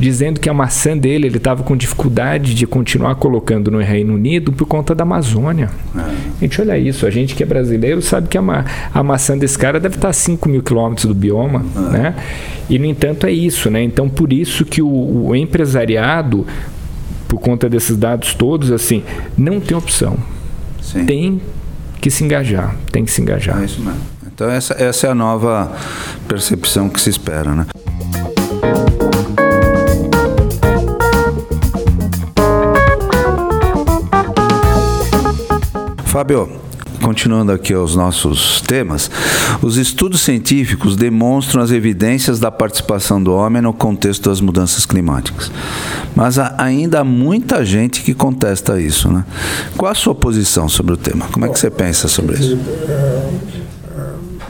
[0.00, 4.50] Dizendo que a maçã dele ele estava com dificuldade de continuar colocando no Reino Unido
[4.50, 5.68] por conta da Amazônia.
[5.94, 6.40] É.
[6.40, 7.06] Gente, olha isso.
[7.06, 10.08] A gente que é brasileiro sabe que a, ma a maçã desse cara deve estar
[10.08, 11.80] a 5 mil quilômetros do bioma, é.
[11.90, 12.14] né?
[12.70, 13.82] E no entanto é isso, né?
[13.82, 16.46] Então por isso que o, o empresariado,
[17.28, 19.02] por conta desses dados todos, assim,
[19.36, 20.16] não tem opção.
[20.80, 21.04] Sim.
[21.04, 21.40] Tem
[22.00, 23.60] que se engajar, tem que se engajar.
[23.60, 24.00] É isso mesmo.
[24.26, 25.76] Então essa, essa é a nova
[26.26, 27.66] percepção que se espera, né?
[36.20, 36.50] Fábio,
[37.02, 39.10] continuando aqui os nossos temas,
[39.62, 45.50] os estudos científicos demonstram as evidências da participação do homem no contexto das mudanças climáticas.
[46.14, 49.10] Mas há, ainda há muita gente que contesta isso.
[49.10, 49.24] Né?
[49.78, 51.26] Qual a sua posição sobre o tema?
[51.32, 52.58] Como é que você pensa sobre isso?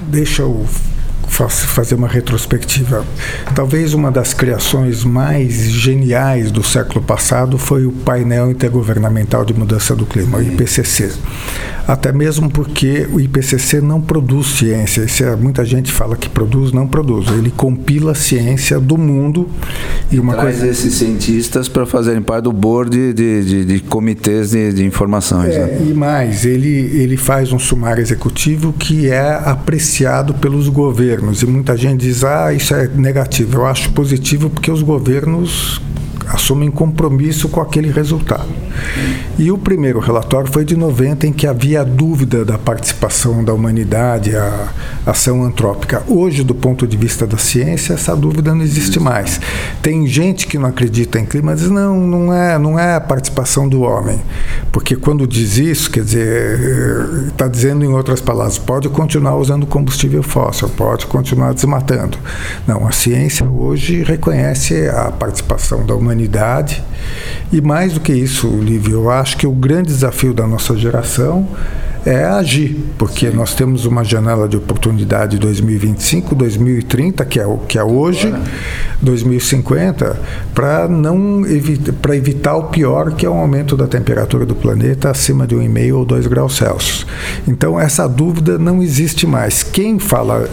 [0.09, 0.67] Deixa eu
[1.31, 3.05] fazer uma retrospectiva.
[3.55, 9.95] Talvez uma das criações mais geniais do século passado foi o painel intergovernamental de mudança
[9.95, 11.11] do clima, o IPCC
[11.91, 15.05] até mesmo porque o IPCC não produz ciência.
[15.25, 17.29] É, muita gente fala que produz, não produz.
[17.29, 19.49] Ele compila a ciência do mundo
[20.11, 20.69] e uma Traz coisa...
[20.69, 25.55] esses cientistas para fazerem parte do board de, de, de comitês de, de informações.
[25.55, 25.87] É, né?
[25.89, 31.30] E mais, ele, ele faz um sumário executivo que é apreciado pelos governos.
[31.33, 33.59] E muita gente diz, ah, isso é negativo.
[33.59, 35.81] Eu acho positivo porque os governos
[36.33, 38.49] assumem compromisso com aquele resultado.
[39.39, 44.37] E o primeiro relatório foi de 90, em que havia dúvida da participação da humanidade,
[44.37, 44.69] a
[45.07, 46.03] ação antrópica.
[46.07, 49.41] Hoje, do ponto de vista da ciência, essa dúvida não existe mais.
[49.83, 53.69] Tem gente que não acredita em clima, diz não, não é, não é a participação
[53.69, 54.21] do homem,
[54.71, 60.23] porque quando diz isso, quer dizer, está dizendo em outras palavras, pode continuar usando combustível
[60.23, 62.19] fóssil, pode continuar desmatando.
[62.67, 66.83] Não, a ciência hoje reconhece a participação da humanidade humanidade.
[67.53, 71.49] E mais do que isso, Lívio, eu acho que o grande desafio da nossa geração
[72.07, 73.37] é agir, porque Sim.
[73.37, 78.43] nós temos uma janela de oportunidade 2025, 2030, que é o que é hoje, Agora.
[79.03, 80.21] 2050,
[80.55, 85.11] para não evita, para evitar o pior, que é o aumento da temperatura do planeta
[85.11, 87.07] acima de 1,5 ou 2 graus Celsius.
[87.47, 89.63] Então essa dúvida não existe mais.
[89.63, 90.49] Quem fala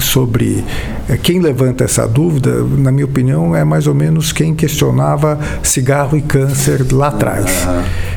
[0.00, 0.64] sobre
[1.08, 6.16] eh, quem levanta essa dúvida, na minha opinião, é mais ou menos quem questionava cigarro
[6.16, 7.66] e câncer lá atrás.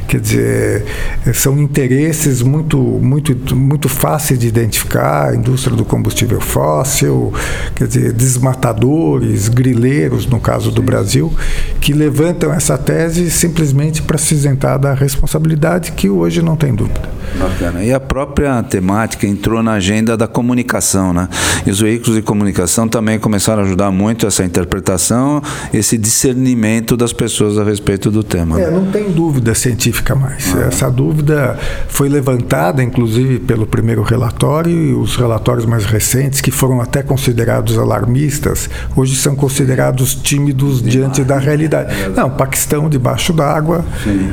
[0.07, 0.85] Quer dizer,
[1.33, 7.33] são interesses muito, muito, muito fáceis de identificar, a indústria do combustível fóssil,
[7.75, 11.33] quer dizer, desmatadores, grileiros, no caso do Brasil,
[11.81, 17.09] que levantam essa tese simplesmente para se isentar da responsabilidade que hoje não tem dúvida.
[17.39, 17.83] Bacana.
[17.83, 21.27] E a própria temática entrou na agenda da comunicação, né?
[21.65, 25.41] E os veículos de comunicação também começaram a ajudar muito essa interpretação,
[25.73, 28.61] esse discernimento das pessoas a respeito do tema.
[28.61, 30.53] É, não tem dúvida científica mais.
[30.55, 30.67] Ah.
[30.67, 36.81] Essa dúvida foi levantada, inclusive, pelo primeiro relatório e os relatórios mais recentes, que foram
[36.81, 40.91] até considerados alarmistas, hoje são considerados tímidos Demais.
[40.91, 41.93] diante da realidade.
[41.93, 43.85] É não, Paquistão debaixo d'água,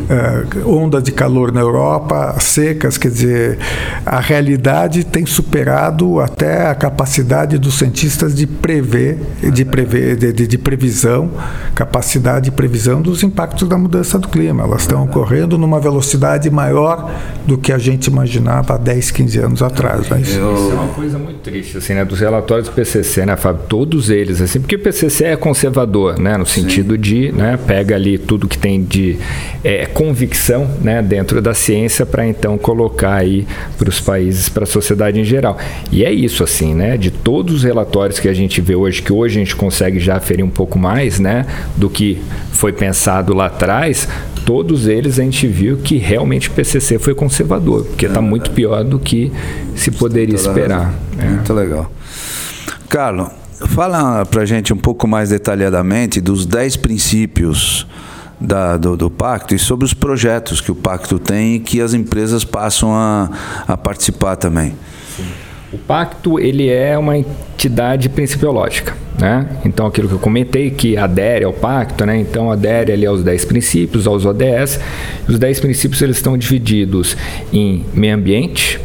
[0.08, 3.58] é, onda de calor na Europa, secas quer dizer,
[4.04, 9.18] a realidade tem superado até a capacidade dos cientistas de prever,
[9.52, 11.30] de prever, de, de, de previsão,
[11.74, 14.64] capacidade de previsão dos impactos da mudança do clima.
[14.64, 17.10] Elas estão ocorrendo numa velocidade maior
[17.46, 20.08] do que a gente imaginava há 10, 15 anos atrás.
[20.08, 20.20] Né?
[20.20, 22.04] Isso é uma coisa muito triste, assim, né?
[22.04, 23.62] Dos relatórios do PCC, né, Fábio?
[23.68, 26.36] Todos eles, assim, porque o PCC é conservador, né?
[26.36, 27.00] No sentido Sim.
[27.00, 27.58] de, né?
[27.66, 29.18] Pega ali tudo que tem de
[29.62, 31.02] é, convicção, né?
[31.02, 33.46] Dentro da ciência para então colocar colocar aí
[33.78, 35.56] para os países, para a sociedade em geral.
[35.90, 36.96] E é isso, assim, né?
[36.96, 40.16] De todos os relatórios que a gente vê hoje, que hoje a gente consegue já
[40.16, 41.46] aferir um pouco mais, né?
[41.76, 42.20] Do que
[42.52, 44.08] foi pensado lá atrás,
[44.44, 48.50] todos eles a gente viu que realmente o PCC foi conservador, porque está é, muito
[48.50, 49.32] pior do que
[49.74, 50.94] se poderia esperar.
[51.18, 51.24] É.
[51.24, 51.90] Muito legal.
[52.88, 53.28] Carlos,
[53.68, 57.86] fala para gente um pouco mais detalhadamente dos 10 princípios
[58.40, 61.94] da, do, do, pacto e sobre os projetos que o pacto tem e que as
[61.94, 63.30] empresas passam a,
[63.68, 64.74] a participar também.
[65.16, 65.24] Sim.
[65.72, 69.46] O pacto ele é uma entidade principiológica, né?
[69.64, 72.18] Então aquilo que eu comentei que adere ao pacto, né?
[72.18, 74.80] Então adere ali aos 10 princípios, aos ODS.
[75.28, 77.16] Os 10 princípios eles estão divididos
[77.52, 78.80] em meio ambiente,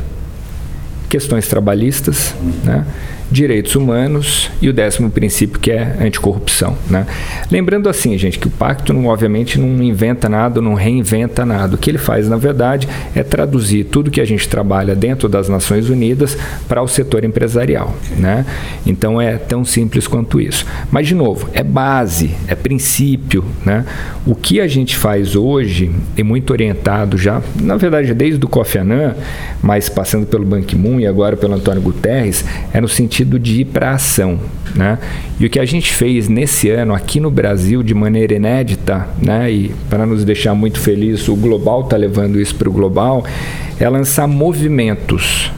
[1.10, 2.86] questões trabalhistas, né?
[3.32, 6.78] Direitos humanos e o décimo princípio que é anticorrupção.
[6.90, 7.06] Né?
[7.52, 11.76] Lembrando assim, gente, que o pacto não, obviamente não inventa nada, não reinventa nada.
[11.76, 15.50] O que ele faz, na verdade, é traduzir tudo que a gente trabalha dentro das
[15.50, 17.96] Nações Unidas para o setor empresarial.
[18.18, 18.46] Né?
[18.86, 20.66] Então é tão simples quanto isso.
[20.92, 23.44] Mas, de novo, é base, é princípio.
[23.66, 23.86] Né?
[24.26, 28.78] O que a gente faz hoje é muito orientado já, na verdade, desde o Kofi
[28.78, 29.16] Annan,
[29.62, 33.62] mas passando pelo Ban Ki-moon e agora pelo Antônio Guterres, é no sentido sentido de
[33.62, 34.40] ir para a ação.
[34.76, 35.00] Né?
[35.40, 39.52] E o que a gente fez nesse ano aqui no Brasil de maneira inédita, né?
[39.52, 43.26] e para nos deixar muito felizes, o Global está levando isso para o Global,
[43.80, 45.52] é lançar movimentos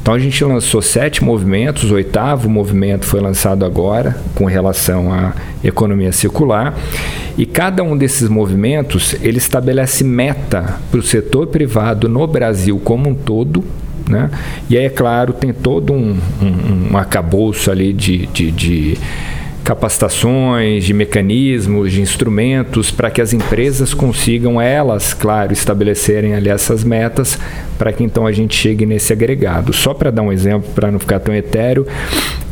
[0.00, 5.34] Então a gente lançou sete movimentos, o oitavo movimento foi lançado agora com relação à
[5.62, 6.74] economia circular.
[7.36, 13.10] E cada um desses movimentos ele estabelece meta para o setor privado no Brasil como
[13.10, 13.64] um todo
[14.08, 14.30] né?
[14.68, 18.98] E aí, é claro, tem todo um, um, um acabouço ali de, de, de
[19.64, 26.84] capacitações, de mecanismos, de instrumentos para que as empresas consigam elas, claro, estabelecerem ali essas
[26.84, 27.38] metas
[27.78, 29.72] para que então a gente chegue nesse agregado.
[29.72, 31.86] Só para dar um exemplo, para não ficar tão etéreo,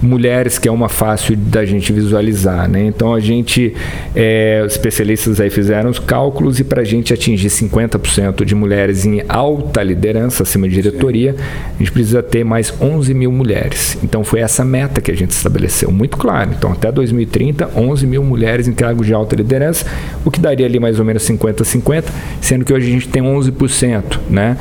[0.01, 2.69] mulheres, que é uma fácil da gente visualizar.
[2.69, 2.85] Né?
[2.87, 3.75] Então a gente,
[4.15, 9.07] é, os especialistas aí fizeram os cálculos e para a gente atingir 50% de mulheres
[9.07, 11.37] em alta liderança, acima de diretoria,
[11.75, 13.97] a gente precisa ter mais 11 mil mulheres.
[14.03, 16.51] Então foi essa meta que a gente estabeleceu, muito claro.
[16.57, 19.85] Então até 2030, 11 mil mulheres em cargos de alta liderança,
[20.25, 22.05] o que daria ali mais ou menos 50-50,
[22.41, 24.19] sendo que hoje a gente tem 11%.
[24.31, 24.57] Né?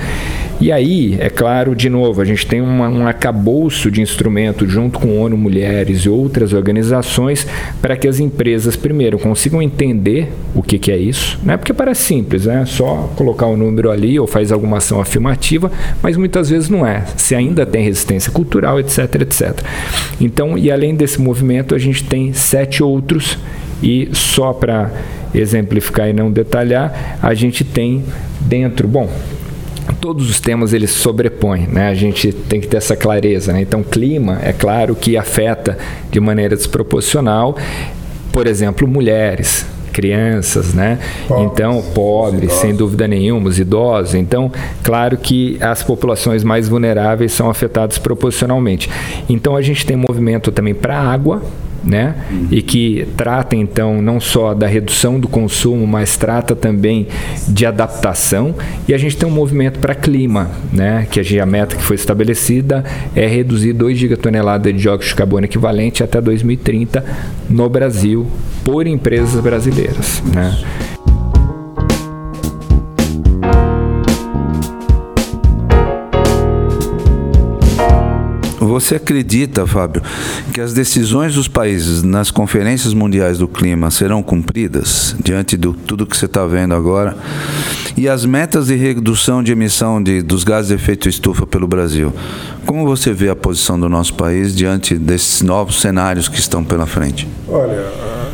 [0.62, 5.00] E aí, é claro, de novo, a gente tem uma, um acabouço de instrumentos junto
[5.00, 7.48] com ONU Mulheres e outras organizações
[7.82, 11.58] para que as empresas, primeiro, consigam entender o que, que é isso, né?
[11.58, 12.64] porque parece simples, né?
[12.68, 16.86] só colocar o um número ali ou faz alguma ação afirmativa, mas muitas vezes não
[16.86, 17.06] é.
[17.18, 19.62] Se ainda tem resistência cultural, etc, etc.
[20.20, 23.36] Então, e além desse movimento, a gente tem sete outros
[23.82, 24.92] e só para
[25.34, 28.04] exemplificar e não detalhar, a gente tem
[28.42, 29.10] dentro, bom,
[30.00, 31.90] todos os temas eles sobrepõem, né?
[31.90, 33.62] A gente tem que ter essa clareza, né?
[33.62, 35.78] Então, clima, é claro que afeta
[36.10, 37.56] de maneira desproporcional,
[38.32, 41.00] por exemplo, mulheres, crianças, né?
[41.28, 44.16] Pobres, então, pobres, sem dúvida nenhuma, os idosos.
[44.16, 44.52] Então,
[44.84, 48.90] claro que as populações mais vulneráveis são afetadas proporcionalmente.
[49.30, 51.42] Então, a gente tem movimento também para água,
[51.84, 52.16] né?
[52.50, 57.08] E que trata então não só da redução do consumo, mas trata também
[57.48, 58.56] de adaptação.
[58.88, 61.08] E a gente tem um movimento para clima, né?
[61.10, 62.84] Que a meta que foi estabelecida
[63.16, 67.04] é reduzir 2 gigatoneladas de dióxido de carbono equivalente até 2030
[67.50, 68.28] no Brasil
[68.64, 70.58] por empresas brasileiras, né?
[78.62, 80.04] Você acredita, Fábio,
[80.54, 86.06] que as decisões dos países nas conferências mundiais do clima serão cumpridas diante de tudo
[86.06, 87.18] que você está vendo agora?
[87.98, 92.14] E as metas de redução de emissão de, dos gases de efeito estufa pelo Brasil?
[92.64, 96.86] Como você vê a posição do nosso país diante desses novos cenários que estão pela
[96.86, 97.28] frente?
[97.48, 97.82] Olha,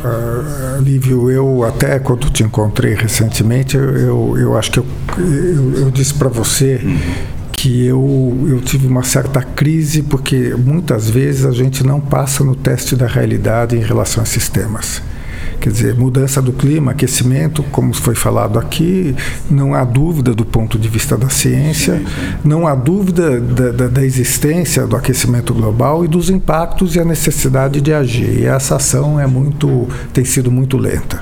[0.04, 5.90] uh, Lívio, eu até quando te encontrei recentemente, eu, eu acho que eu, eu, eu
[5.90, 6.82] disse para você.
[6.84, 12.44] Uhum que eu, eu tive uma certa crise, porque muitas vezes a gente não passa
[12.44, 15.02] no teste da realidade em relação a sistemas.
[15.60, 19.12] Quer dizer, mudança do clima, aquecimento, como foi falado aqui,
[19.50, 22.00] não há dúvida do ponto de vista da ciência,
[22.44, 27.04] não há dúvida da, da, da, existência do aquecimento global e dos impactos e a
[27.04, 28.38] necessidade de agir.
[28.38, 31.20] E essa ação é muito, tem sido muito lenta.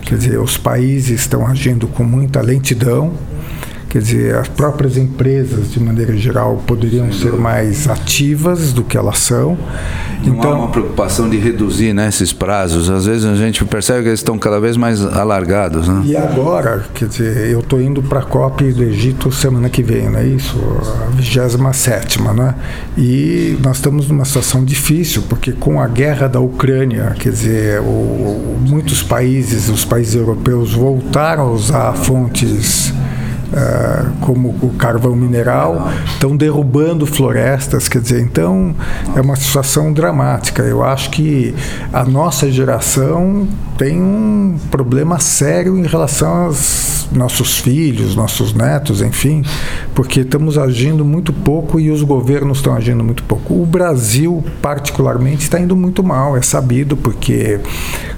[0.00, 3.12] Quer dizer, os países estão agindo com muita lentidão,
[3.94, 9.20] Quer dizer, as próprias empresas, de maneira geral, poderiam ser mais ativas do que elas
[9.20, 9.56] são.
[10.24, 12.90] Não então, há uma preocupação de reduzir né, esses prazos.
[12.90, 15.86] Às vezes a gente percebe que eles estão cada vez mais alargados.
[15.86, 16.02] Né?
[16.06, 20.10] E agora, quer dizer, eu estou indo para a COP do Egito semana que vem,
[20.10, 20.58] não é isso?
[21.04, 22.54] A 27, né?
[22.98, 28.56] E nós estamos numa situação difícil, porque com a guerra da Ucrânia, quer dizer, o,
[28.58, 32.92] muitos países, os países europeus, voltaram a usar fontes
[33.54, 38.74] uh, como o carvão mineral, estão derrubando florestas, quer dizer, então
[39.14, 40.62] é uma situação dramática.
[40.62, 41.54] Eu acho que
[41.92, 43.46] a nossa geração
[43.78, 49.42] tem um problema sério em relação aos nossos filhos, nossos netos, enfim,
[49.94, 53.54] porque estamos agindo muito pouco e os governos estão agindo muito pouco.
[53.54, 57.60] O Brasil, particularmente, está indo muito mal, é sabido, porque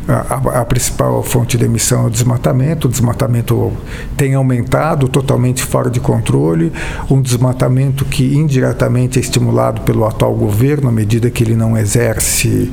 [0.09, 2.87] a, a, principal fonte de emissão é o desmatamento.
[2.87, 3.73] O desmatamento
[4.17, 6.73] tem aumentado, totalmente fora de controle.
[7.11, 12.71] Um desmatamento que indiretamente é estimulado pelo atual governo, à medida que ele não exerce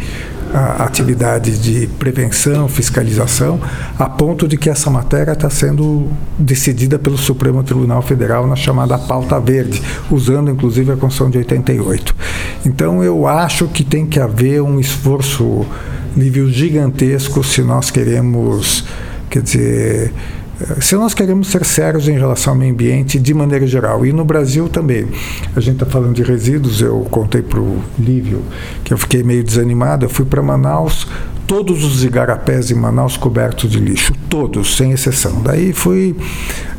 [0.54, 3.60] a atividade de prevenção, fiscalização,
[3.97, 8.97] a ponto de que essa matéria está sendo decidida pelo Supremo Tribunal Federal na chamada
[8.97, 9.82] pauta verde,
[10.12, 12.16] usando inclusive a Constituição de 88.
[12.66, 15.66] Então eu acho que tem que haver um esforço
[16.16, 18.86] nível gigantesco se nós queremos,
[19.30, 20.14] quer dizer,
[20.80, 24.24] se nós queremos ser sérios em relação ao meio ambiente de maneira geral, e no
[24.24, 25.08] Brasil também.
[25.56, 28.41] A gente está falando de resíduos, eu contei para o Lívio
[28.84, 31.08] que eu fiquei meio desanimado, eu fui para Manaus,
[31.47, 35.41] todos os igarapés em Manaus cobertos de lixo, todos, sem exceção.
[35.41, 36.16] Daí fui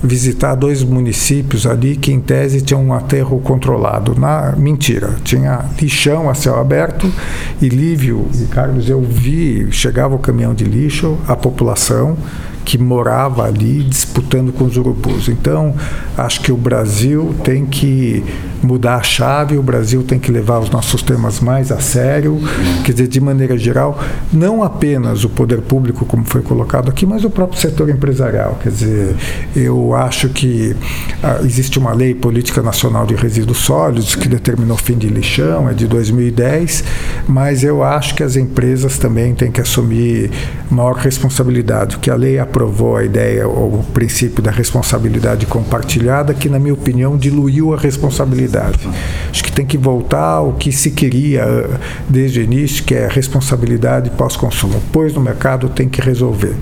[0.03, 4.19] visitar dois municípios ali que, em tese, tinham um aterro controlado.
[4.19, 7.13] Na mentira, tinha lixão a céu aberto
[7.61, 12.17] e Lívio e Carlos, eu vi, chegava o caminhão de lixo, a população
[12.65, 15.29] que morava ali disputando com os urubus.
[15.29, 15.75] Então,
[16.17, 18.25] acho que o Brasil tem que
[18.63, 22.41] mudar a chave, o Brasil tem que levar os nossos temas mais a sério,
[22.85, 23.99] quer dizer, de maneira geral,
[24.33, 28.59] não apenas o poder público, como foi colocado aqui, mas o próprio setor empresarial.
[28.63, 29.17] Quer dizer,
[29.55, 30.75] eu acho que
[31.23, 35.69] ah, existe uma lei política nacional de resíduos sólidos que determinou o fim de lixão,
[35.69, 36.85] é de 2010,
[37.29, 40.31] mas eu acho que as empresas também têm que assumir
[40.71, 46.57] maior responsabilidade, que a lei aprovou a ideia, o princípio da responsabilidade compartilhada, que, na
[46.57, 48.89] minha opinião, diluiu a responsabilidade.
[49.29, 51.71] Acho que tem que voltar ao que se queria eh,
[52.09, 54.81] desde o início, que é responsabilidade pós-consumo.
[54.93, 56.55] Pois no mercado tem que resolver.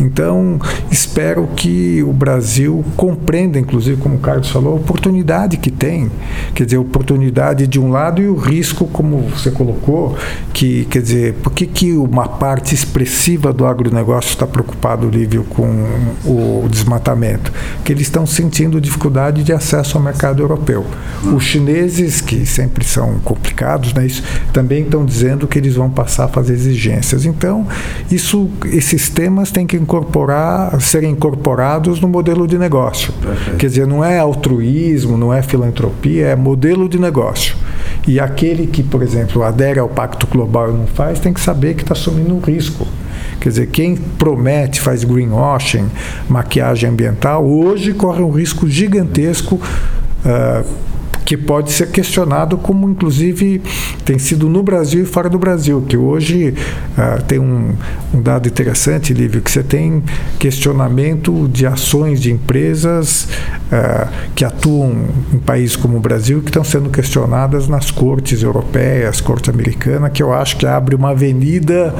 [0.00, 0.58] Então,
[0.90, 6.10] espero que o Brasil compreenda, inclusive, como o Carlos falou, a oportunidade que tem.
[6.54, 10.16] Quer dizer, a oportunidade de um lado e o risco, como você colocou,
[10.54, 15.10] que, quer dizer, por que, que uma parte expressiva do agronegócio está preocupado
[15.44, 15.66] com
[16.24, 17.52] o desmatamento,
[17.84, 20.84] que eles estão sentindo dificuldade de acesso ao mercado europeu.
[21.34, 24.22] Os chineses, que sempre são complicados, né, isso,
[24.52, 27.24] também estão dizendo que eles vão passar a fazer exigências.
[27.24, 27.66] Então,
[28.10, 33.12] isso, esses temas têm que incorporar, serem incorporados no modelo de negócio.
[33.14, 33.56] Perfeito.
[33.56, 37.56] Quer dizer, não é altruísmo, não é filantropia, é modelo de negócio.
[38.06, 41.74] E aquele que, por exemplo, adere ao Pacto Global e não faz, tem que saber
[41.74, 42.86] que está assumindo um risco.
[43.40, 45.88] Quer dizer, quem promete, faz greenwashing,
[46.28, 49.60] maquiagem ambiental, hoje corre um risco gigantesco.
[50.24, 50.86] Uh,
[51.26, 53.60] que pode ser questionado, como inclusive
[54.04, 56.54] tem sido no Brasil e fora do Brasil, que hoje
[56.96, 57.74] uh, tem um,
[58.14, 60.04] um, dado interessante, Lívio, que você tem
[60.38, 63.24] questionamento de ações de empresas
[63.72, 64.94] uh, que atuam
[65.34, 70.22] em países como o Brasil, que estão sendo questionadas nas cortes europeias, corte americana, que
[70.22, 71.92] eu acho que abre uma avenida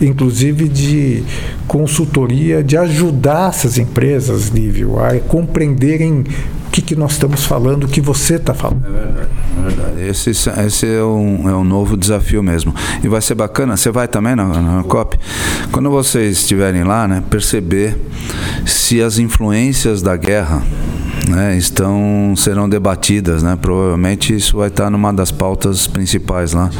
[0.00, 1.22] inclusive de
[1.66, 6.24] consultoria, de ajudar essas empresas, Lívio, a compreenderem
[6.66, 8.84] o que, que nós estamos falando, o que você está falando.
[8.86, 10.08] É verdade, é verdade.
[10.08, 12.74] Esse, esse é, um, é um novo desafio mesmo.
[13.02, 15.16] E vai ser bacana, você vai também na, na COP?
[15.70, 17.96] Quando vocês estiverem lá, né, perceber
[18.66, 20.62] se as influências da guerra
[21.28, 23.56] né, estão serão debatidas, né?
[23.60, 26.70] Provavelmente isso vai estar numa das pautas principais lá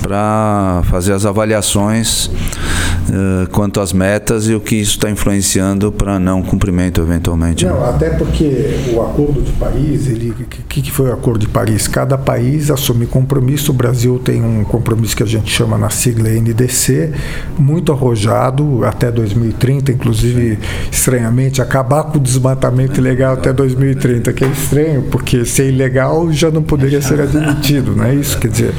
[0.00, 6.18] para fazer as avaliações uh, quanto às metas e o que isso está influenciando para
[6.18, 7.66] não cumprimento eventualmente.
[7.66, 7.88] Não, né?
[7.90, 10.34] até porque o Acordo de Paris, ele,
[10.68, 11.86] que, que foi o Acordo de Paris?
[11.86, 13.72] Cada país assume compromisso.
[13.72, 17.12] O Brasil tem um compromisso que a gente chama na sigla NDC,
[17.58, 20.58] muito arrojado até 2030, inclusive
[20.90, 26.30] estranhamente acabar com o desmatamento ilegal até 2030 2030, que é estranho, porque ser ilegal
[26.32, 28.38] já não poderia ser admitido, não é isso?
[28.38, 28.74] Quer dizer,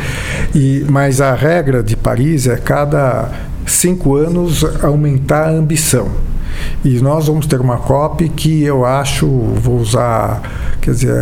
[0.56, 3.30] e, mas a regra de Paris é cada
[3.66, 6.10] cinco anos aumentar a ambição.
[6.86, 11.14] E nós vamos ter uma COP que eu acho, vou usar, quer dizer,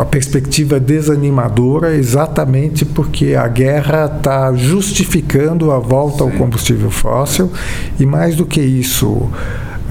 [0.00, 7.50] a perspectiva desanimadora, exatamente porque a guerra está justificando a volta ao combustível fóssil.
[8.00, 9.30] E mais do que isso,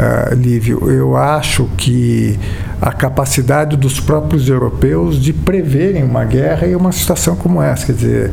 [0.01, 2.39] uh, Lívio, eu acho que
[2.81, 7.85] a capacidade dos próprios europeus de preverem uma guerra e uma situação como essa.
[7.85, 8.31] Quer dizer,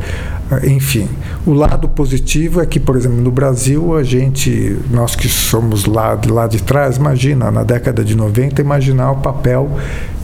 [0.63, 1.07] enfim,
[1.45, 6.15] o lado positivo é que, por exemplo, no Brasil, a gente, nós que somos lá
[6.15, 9.69] de, lá de trás, imagina, na década de 90, imaginar o papel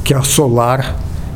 [0.03, 0.95] que a Solar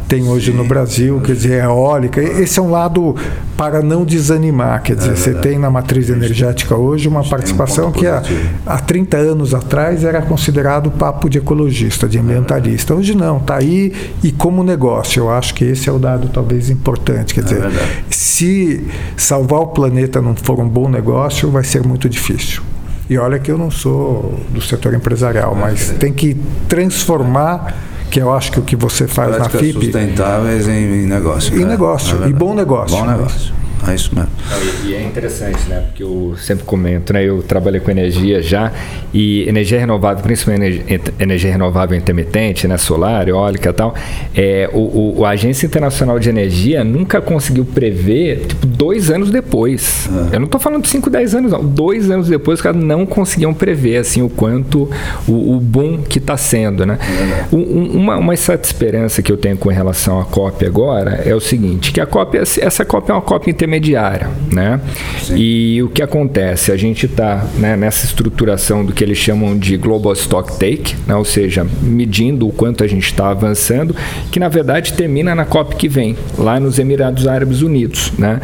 [0.10, 0.58] tem hoje Sim.
[0.58, 2.20] no Brasil, quer dizer, eólica.
[2.20, 3.16] Esse é um lado
[3.56, 7.92] para não desanimar, quer dizer, é você tem na matriz energética hoje uma participação um
[7.92, 8.24] que há,
[8.66, 12.96] há 30 anos atrás era considerado papo de ecologista, de ambientalista.
[12.96, 13.94] Hoje não, está aí
[14.24, 15.22] e como negócio.
[15.22, 17.72] Eu acho que esse é o dado talvez importante, quer é dizer,
[18.10, 22.64] se salvar o planeta não for um bom negócio, vai ser muito difícil.
[23.08, 26.36] E olha que eu não sou do setor empresarial, mas tem que
[26.68, 27.76] transformar
[28.10, 29.86] que eu acho que o que você faz Práticas na FIP.
[29.86, 31.56] sustentáveis em, em negócio.
[31.56, 31.66] Em né?
[31.66, 32.98] negócio, é e bom negócio.
[32.98, 33.54] Bom negócio.
[33.88, 34.32] É isso mesmo.
[34.86, 35.82] E, é interessante, né?
[35.88, 37.24] Porque eu sempre comento, né?
[37.24, 38.72] Eu trabalhei com energia já
[39.14, 40.84] e energia renovável, principalmente
[41.20, 42.78] energia renovável intermitente, né?
[42.78, 43.96] Solar, eólica e tal.
[44.36, 50.08] É, o, o, a Agência Internacional de Energia nunca conseguiu prever, tipo, dois anos depois.
[50.12, 50.30] Uhum.
[50.32, 51.64] Eu não estou falando de 5, 10 anos, não.
[51.64, 54.90] Dois anos depois, os caras não conseguiam prever, assim, o quanto,
[55.28, 56.98] o, o boom que está sendo, né?
[57.52, 57.98] Uhum.
[57.98, 61.92] uma, uma certa esperança que eu tenho com relação à COP agora é o seguinte,
[61.92, 64.80] que a COP, essa COP é uma COP intermediária intermediária, né?
[65.22, 65.36] Sim.
[65.38, 66.72] E o que acontece?
[66.72, 71.16] A gente está né, nessa estruturação do que eles chamam de Global Stock Take, né?
[71.16, 73.96] ou seja, medindo o quanto a gente está avançando,
[74.32, 78.42] que na verdade termina na COP que vem, lá nos Emirados Árabes Unidos, né?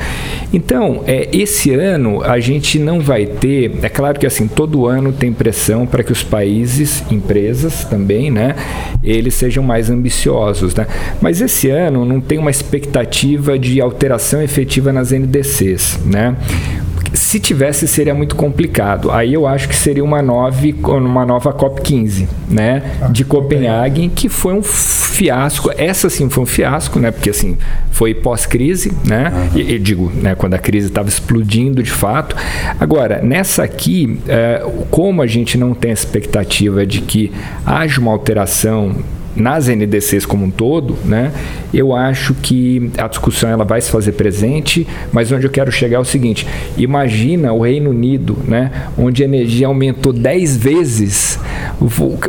[0.54, 5.12] Então, é, esse ano a gente não vai ter, é claro que assim, todo ano
[5.12, 8.56] tem pressão para que os países, empresas também, né,
[9.04, 10.88] eles sejam mais ambiciosos, né?
[11.22, 16.36] Mas esse ano não tem uma expectativa de alteração efetiva nas NDCs, né?
[17.14, 19.10] Se tivesse, seria muito complicado.
[19.10, 22.84] Aí eu acho que seria uma, nove, uma nova COP15, né?
[23.02, 25.72] Ah, de Copenhague, que foi um fiasco.
[25.78, 27.12] Essa sim foi um fiasco, né?
[27.12, 27.58] Porque assim,
[27.92, 29.32] foi pós-crise, né?
[29.34, 29.60] Uhum.
[29.60, 32.36] E, e, digo, né, quando a crise estava explodindo de fato.
[32.80, 37.32] Agora, nessa aqui, é, como a gente não tem a expectativa de que
[37.66, 38.96] haja uma alteração
[39.36, 41.32] nas NDCs como um todo, né,
[41.74, 45.98] eu acho que a discussão ela vai se fazer presente, mas onde eu quero chegar
[45.98, 51.40] é o seguinte: imagina o Reino Unido, né, onde a energia aumentou 10 vezes.
[51.80, 51.86] O,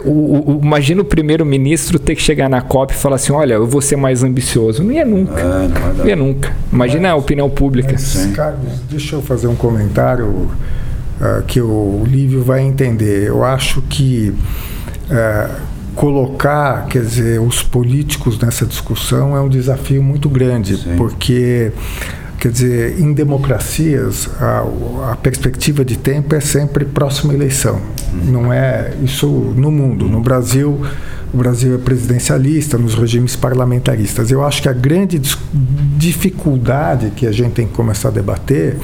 [0.09, 3.67] o, o, imagina o primeiro-ministro ter que chegar na COP e falar assim: olha, eu
[3.67, 4.83] vou ser mais ambicioso.
[4.83, 5.41] Não ia nunca.
[5.41, 6.53] É, não, não ia nunca.
[6.73, 7.93] Imagina a opinião pública.
[7.93, 13.29] Mas, Carlos, deixa eu fazer um comentário uh, que o Lívio vai entender.
[13.29, 14.35] Eu acho que.
[15.11, 20.95] Uh, colocar, quer dizer, os políticos nessa discussão é um desafio muito grande, Sim.
[20.97, 21.73] porque
[22.39, 24.65] quer dizer, em democracias a,
[25.13, 27.81] a, perspectiva de tempo é sempre próxima eleição.
[28.13, 28.31] Uhum.
[28.31, 30.81] Não é isso no mundo, no Brasil
[31.33, 34.31] o Brasil é presidencialista, nos regimes parlamentaristas.
[34.31, 35.21] Eu acho que a grande
[35.99, 38.77] dificuldade que a gente tem que começar a debater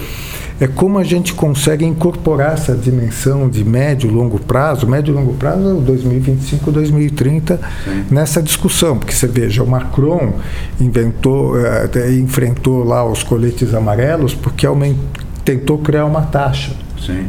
[0.61, 5.15] é como a gente consegue incorporar essa dimensão de médio e longo prazo, médio e
[5.15, 8.05] longo prazo é 2025, 2030, Sim.
[8.11, 8.99] nessa discussão.
[8.99, 10.35] Porque você veja, o Macron
[10.81, 14.67] inventou, é, enfrentou lá os coletes amarelos porque
[15.45, 16.73] tentou criar uma taxa.
[17.05, 17.27] Sim.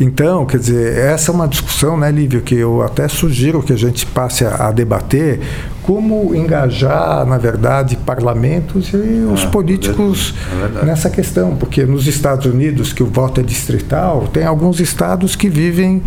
[0.00, 3.76] Então, quer dizer, essa é uma discussão, né, Lívio, que eu até sugiro que a
[3.76, 5.40] gente passe a, a debater
[5.88, 10.34] como engajar, na verdade, parlamentos e os é, políticos
[10.78, 15.34] é nessa questão, porque nos Estados Unidos, que o voto é distrital, tem alguns estados
[15.34, 16.02] que vivem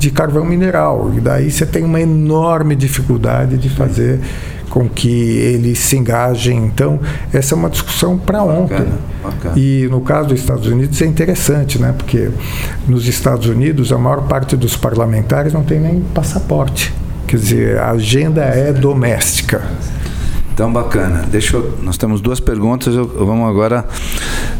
[0.00, 4.18] de carvão mineral, e daí você tem uma enorme dificuldade de fazer
[4.68, 6.64] com que eles se engajem.
[6.64, 6.98] Então,
[7.32, 8.84] essa é uma discussão para ontem.
[9.22, 9.54] Bacana.
[9.56, 11.94] E no caso dos Estados Unidos é interessante, né?
[11.96, 12.30] porque
[12.88, 16.92] nos Estados Unidos a maior parte dos parlamentares não tem nem passaporte.
[17.30, 19.62] Quer dizer, a agenda é doméstica.
[20.52, 21.24] Então, bacana.
[21.30, 23.84] Deixa eu, nós temos duas perguntas, eu, vamos agora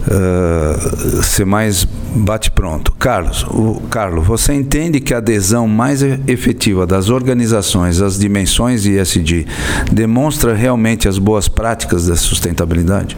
[0.06, 2.92] uh, ser mais bate-pronto.
[2.92, 9.48] Carlos, o, Carlos, você entende que a adesão mais efetiva das organizações às dimensões ISD
[9.90, 13.16] demonstra realmente as boas práticas da sustentabilidade?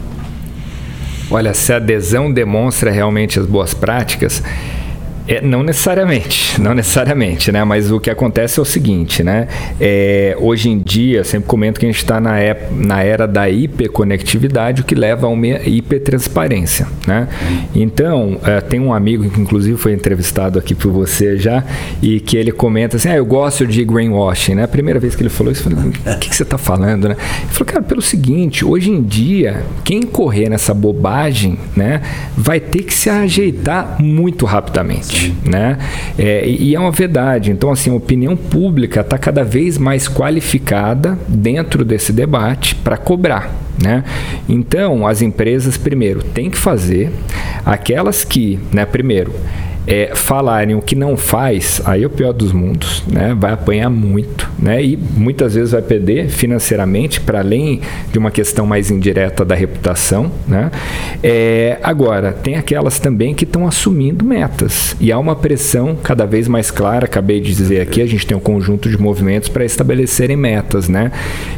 [1.29, 4.41] Olha, se a adesão demonstra realmente as boas práticas,
[5.27, 7.63] é, não necessariamente, não necessariamente, né?
[7.63, 9.47] Mas o que acontece é o seguinte, né?
[9.79, 12.33] É, hoje em dia, sempre comento que a gente está na,
[12.71, 17.29] na era da hiperconectividade, o que leva a uma hipertransparência, né?
[17.73, 21.63] Então, é, tem um amigo que inclusive foi entrevistado aqui por você já
[22.01, 24.63] e que ele comenta assim, ah, eu gosto de greenwashing, né?
[24.63, 27.07] A primeira vez que ele falou isso, eu falei, o que, que você está falando,
[27.07, 27.15] né?
[27.43, 32.01] Ele falou, cara, pelo seguinte, hoje em dia, quem correr nessa bobagem, né,
[32.35, 35.12] vai ter que se ajeitar muito rapidamente
[35.45, 35.77] né?
[36.17, 37.51] É, e é uma verdade.
[37.51, 43.51] Então, assim, a opinião pública está cada vez mais qualificada dentro desse debate para cobrar.
[43.81, 44.03] Né?
[44.47, 47.11] Então, as empresas, primeiro, têm que fazer
[47.65, 49.33] aquelas que, né, primeiro,
[49.85, 53.35] é, falarem o que não faz, aí é o pior dos mundos, né?
[53.37, 54.83] Vai apanhar muito, né?
[54.83, 57.81] E muitas vezes vai perder financeiramente, para além
[58.11, 60.71] de uma questão mais indireta da reputação, né?
[61.21, 66.47] É, agora, tem aquelas também que estão assumindo metas e há uma pressão cada vez
[66.47, 67.05] mais clara.
[67.05, 71.11] Acabei de dizer aqui, a gente tem um conjunto de movimentos para estabelecerem metas, né?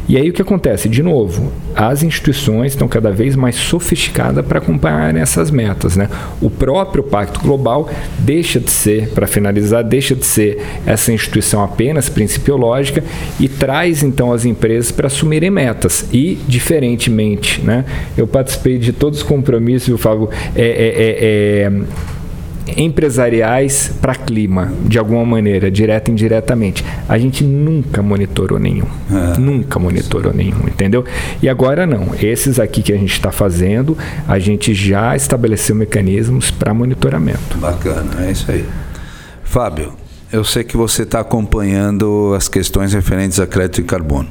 [0.08, 0.88] E aí o que acontece?
[0.88, 6.08] De novo, as instituições estão cada vez mais sofisticadas para acompanhar essas metas, né?
[6.40, 7.88] O próprio Pacto Global
[8.18, 13.02] deixa de ser, para finalizar, deixa de ser essa instituição apenas principiológica
[13.38, 16.06] e traz então as empresas para assumirem metas.
[16.12, 17.84] E, diferentemente, né,
[18.16, 22.15] eu participei de todos os compromissos, o Fábio, é, é, é, é
[22.76, 26.84] empresariais para clima, de alguma maneira, direta e indiretamente.
[27.08, 28.86] A gente nunca monitorou nenhum.
[29.10, 29.38] É.
[29.38, 31.04] Nunca monitorou nenhum, entendeu?
[31.42, 32.14] E agora não.
[32.20, 33.96] Esses aqui que a gente está fazendo,
[34.26, 37.56] a gente já estabeleceu mecanismos para monitoramento.
[37.58, 38.64] Bacana, é isso aí.
[39.44, 39.92] Fábio,
[40.32, 44.28] eu sei que você está acompanhando as questões referentes a crédito de carbono.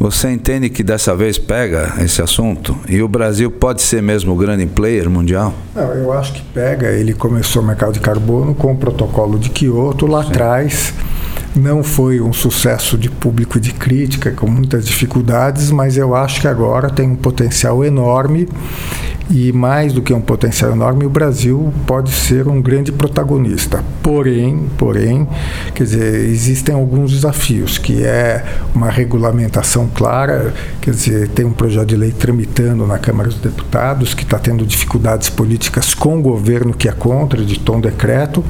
[0.00, 2.74] Você entende que dessa vez pega esse assunto?
[2.88, 5.52] E o Brasil pode ser mesmo o grande player mundial?
[5.74, 6.86] Não, eu acho que pega.
[6.86, 10.30] Ele começou o mercado de carbono com o protocolo de Kyoto lá Sim.
[10.30, 10.94] atrás.
[11.54, 16.40] Não foi um sucesso de público e de crítica, com muitas dificuldades, mas eu acho
[16.40, 18.48] que agora tem um potencial enorme
[19.30, 23.84] e mais do que um potencial enorme, o Brasil pode ser um grande protagonista.
[24.02, 25.28] Porém, porém,
[25.72, 31.88] quer dizer, existem alguns desafios, que é uma regulamentação clara, quer dizer, tem um projeto
[31.88, 36.74] de lei tramitando na Câmara dos Deputados que está tendo dificuldades políticas com o governo
[36.74, 38.44] que é contra, de tom decreto,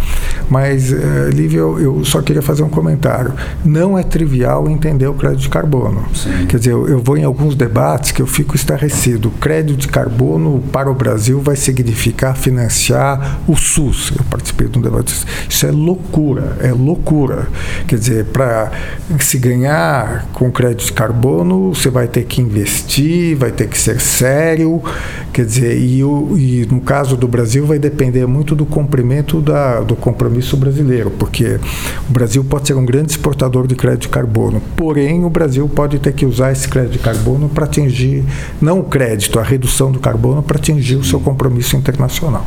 [0.49, 3.35] mas, uh, Lívia, eu, eu, só queria fazer um comentário.
[3.65, 6.05] Não é trivial entender o crédito de carbono.
[6.15, 6.47] Sim.
[6.47, 9.29] Quer dizer, eu, eu vou em alguns debates que eu fico estarrecido.
[9.29, 14.13] O crédito de carbono para o Brasil vai significar financiar o SUS.
[14.17, 15.15] Eu participei de um debate.
[15.49, 17.49] Isso é loucura, é loucura.
[17.87, 18.71] Quer dizer, para
[19.19, 24.01] se ganhar com crédito de carbono, você vai ter que investir, vai ter que ser
[24.01, 24.83] sério.
[25.33, 29.81] Quer dizer, e, o, e no caso do Brasil vai depender muito do cumprimento da,
[29.81, 31.59] do compromisso brasileiro, porque
[32.09, 35.99] o Brasil pode ser um grande exportador de crédito de carbono, porém o Brasil pode
[35.99, 38.25] ter que usar esse crédito de carbono para atingir,
[38.61, 42.45] não o crédito, a redução do carbono para atingir o seu compromisso internacional.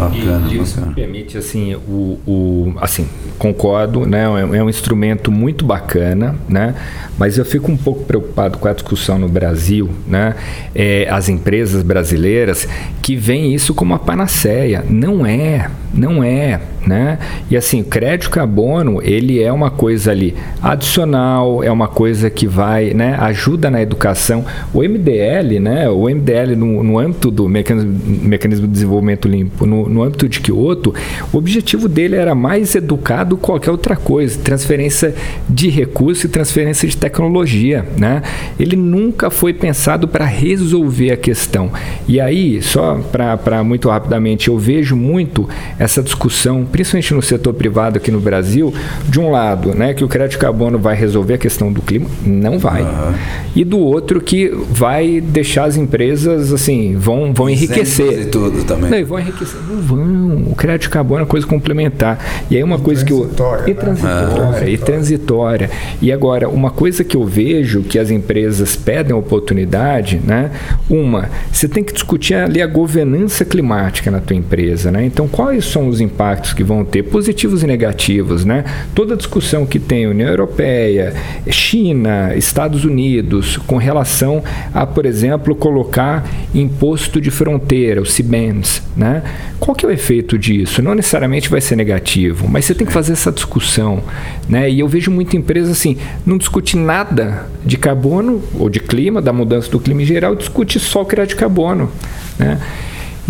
[0.00, 0.94] Bacana, e isso bacana.
[0.94, 3.06] permite assim o, o assim
[3.38, 6.74] concordo né é, é um instrumento muito bacana né
[7.18, 10.34] mas eu fico um pouco preocupado com a discussão no Brasil né
[10.74, 12.66] é, as empresas brasileiras
[13.02, 17.18] que veem isso como a panaceia não é não é né?
[17.50, 22.94] E assim, crédito carbono, ele é uma coisa ali adicional, é uma coisa que vai,
[22.94, 24.44] né, ajuda na educação.
[24.72, 27.92] O MDL, né, o MDL no, no âmbito do mecanismo,
[28.22, 30.94] mecanismo de desenvolvimento limpo, no, no âmbito de Kyoto,
[31.32, 35.14] o objetivo dele era mais educar do que qualquer outra coisa, transferência
[35.48, 38.22] de recursos e transferência de tecnologia, né?
[38.58, 41.70] Ele nunca foi pensado para resolver a questão.
[42.06, 47.98] E aí, só para muito rapidamente, eu vejo muito essa discussão principalmente no setor privado
[47.98, 48.72] aqui no Brasil,
[49.08, 52.58] de um lado, né, que o crédito carbono vai resolver a questão do clima, não
[52.58, 52.82] vai.
[52.82, 53.14] Uhum.
[53.54, 58.22] E do outro que vai deixar as empresas assim, vão, vão enriquecer.
[58.22, 58.90] E tudo também.
[58.90, 59.60] Não, vão enriquecer.
[59.70, 60.50] Não vão.
[60.50, 62.18] O crédito carbono é coisa complementar.
[62.50, 63.30] E aí uma e coisa que eu
[63.66, 64.70] e transitória, né?
[64.70, 65.70] e transitória.
[66.02, 70.50] E agora, uma coisa que eu vejo que as empresas pedem oportunidade, né?
[70.88, 75.04] Uma, você tem que discutir ali a governança climática na tua empresa, né?
[75.04, 78.64] Então, quais são os impactos que vão ter positivos e negativos, né?
[78.94, 81.14] Toda a discussão que tem União Europeia,
[81.48, 84.42] China, Estados Unidos com relação
[84.74, 89.22] a, por exemplo, colocar imposto de fronteira, o CBAMS, né?
[89.60, 90.80] Qual que é o efeito disso?
[90.80, 94.02] Não necessariamente vai ser negativo, mas você tem que fazer essa discussão,
[94.48, 94.70] né?
[94.70, 99.34] E eu vejo muita empresa assim, não discute nada de carbono ou de clima, da
[99.34, 101.92] mudança do clima em geral, discute só o crédito de carbono,
[102.38, 102.58] né?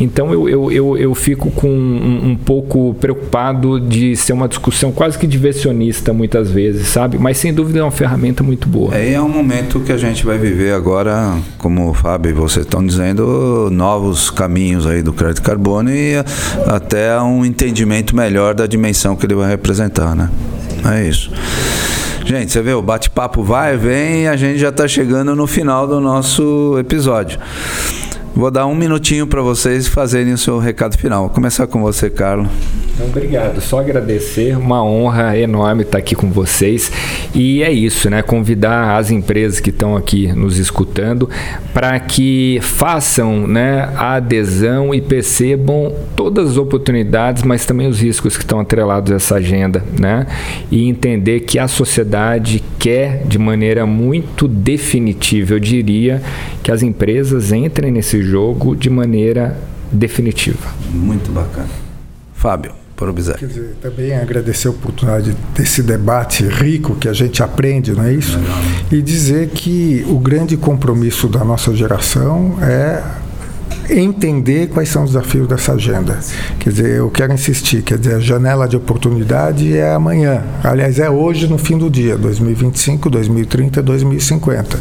[0.00, 4.90] Então eu, eu, eu, eu fico com um, um, pouco preocupado de ser uma discussão
[4.90, 7.18] quase que diversionista muitas vezes, sabe?
[7.18, 8.96] Mas sem dúvida é uma ferramenta muito boa.
[8.96, 12.60] É, é um momento que a gente vai viver agora, como o Fábio e você
[12.60, 16.14] estão dizendo, novos caminhos aí do crédito carbono e
[16.66, 20.30] até um entendimento melhor da dimensão que ele vai representar, né?
[20.90, 21.30] É isso.
[22.24, 25.86] Gente, você vê, o bate-papo vai, vem e a gente já está chegando no final
[25.86, 27.38] do nosso episódio.
[28.34, 31.24] Vou dar um minutinho para vocês fazerem o seu recado final.
[31.24, 32.48] Vou começar com você, Carlos.
[33.02, 36.92] Obrigado, só agradecer, uma honra enorme estar aqui com vocês.
[37.34, 38.22] E é isso, né?
[38.22, 41.28] Convidar as empresas que estão aqui nos escutando
[41.72, 48.36] para que façam né, a adesão e percebam todas as oportunidades, mas também os riscos
[48.36, 50.26] que estão atrelados a essa agenda, né?
[50.70, 56.22] E entender que a sociedade quer de maneira muito definitiva, eu diria,
[56.62, 59.56] que as empresas entrem nesse jogo de maneira
[59.92, 60.68] definitiva.
[60.92, 61.68] Muito bacana.
[62.34, 62.72] Fábio.
[63.38, 68.12] Quer dizer, também agradecer a oportunidade desse debate rico que a gente aprende, não é
[68.12, 68.38] isso?
[68.92, 73.02] E dizer que o grande compromisso da nossa geração é
[73.98, 76.18] entender quais são os desafios dessa agenda.
[76.58, 80.42] Quer dizer, eu quero insistir, quer dizer, a janela de oportunidade é amanhã.
[80.62, 84.80] Aliás, é hoje no fim do dia, 2025, 2030, 2050.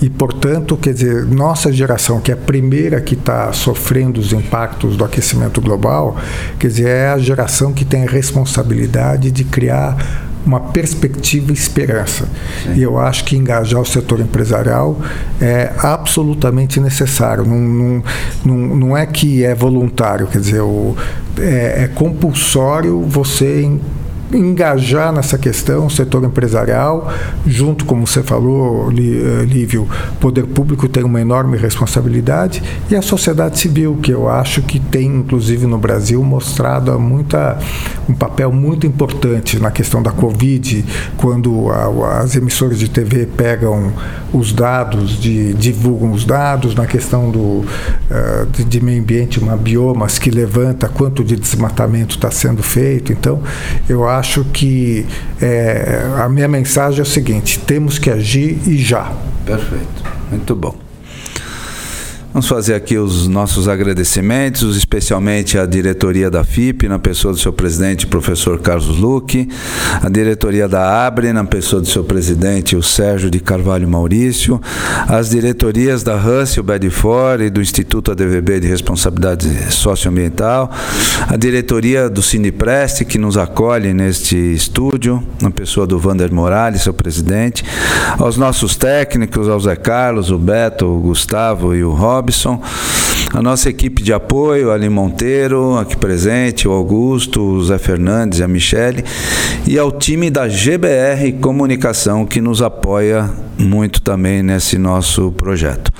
[0.00, 4.96] E, portanto, quer dizer, nossa geração, que é a primeira que está sofrendo os impactos
[4.96, 6.16] do aquecimento global,
[6.58, 12.28] quer dizer, é a geração que tem a responsabilidade de criar uma perspectiva e esperança.
[12.62, 12.74] Sim.
[12.74, 14.98] E eu acho que engajar o setor empresarial
[15.40, 17.44] é absolutamente necessário.
[17.44, 18.02] Não, não,
[18.44, 20.96] não, não é que é voluntário, quer dizer, o,
[21.38, 23.62] é, é compulsório você
[24.32, 27.12] engajar nessa questão o setor empresarial,
[27.46, 29.88] junto, como você falou, eh, Lívio,
[30.20, 35.06] poder público tem uma enorme responsabilidade e a sociedade civil, que eu acho que tem,
[35.06, 37.58] inclusive no Brasil, mostrado muita,
[38.08, 40.84] um papel muito importante na questão da Covid,
[41.16, 43.92] quando a, as emissoras de TV pegam
[44.32, 47.64] os dados, de, divulgam os dados, na questão do, uh,
[48.52, 53.12] de, de meio ambiente, uma biomas que levanta quanto de desmatamento está sendo feito.
[53.12, 53.40] Então,
[53.88, 55.06] eu acho acho que
[55.40, 59.12] é, a minha mensagem é o seguinte: temos que agir e já.
[59.44, 60.83] Perfeito, muito bom.
[62.34, 67.52] Vamos fazer aqui os nossos agradecimentos, especialmente à diretoria da FIP, na pessoa do seu
[67.52, 69.48] presidente, professor Carlos Luque,
[70.02, 74.60] a diretoria da ABRE, na pessoa do seu presidente, o Sérgio de Carvalho Maurício,
[75.06, 80.72] as diretorias da Russell Bedford e do Instituto ADVB de Responsabilidade Socioambiental,
[81.28, 86.92] a diretoria do Cineprest, que nos acolhe neste estúdio, na pessoa do Vander Morales, seu
[86.92, 87.64] presidente,
[88.18, 92.60] aos nossos técnicos, ao Zé Carlos, o Beto, o Gustavo e o Rob, Robson,
[93.34, 98.42] a nossa equipe de apoio, Ali Monteiro, aqui presente, o Augusto, o Zé Fernandes e
[98.42, 99.04] a Michele,
[99.66, 105.92] e ao time da GBR Comunicação que nos apoia muito também nesse nosso projeto.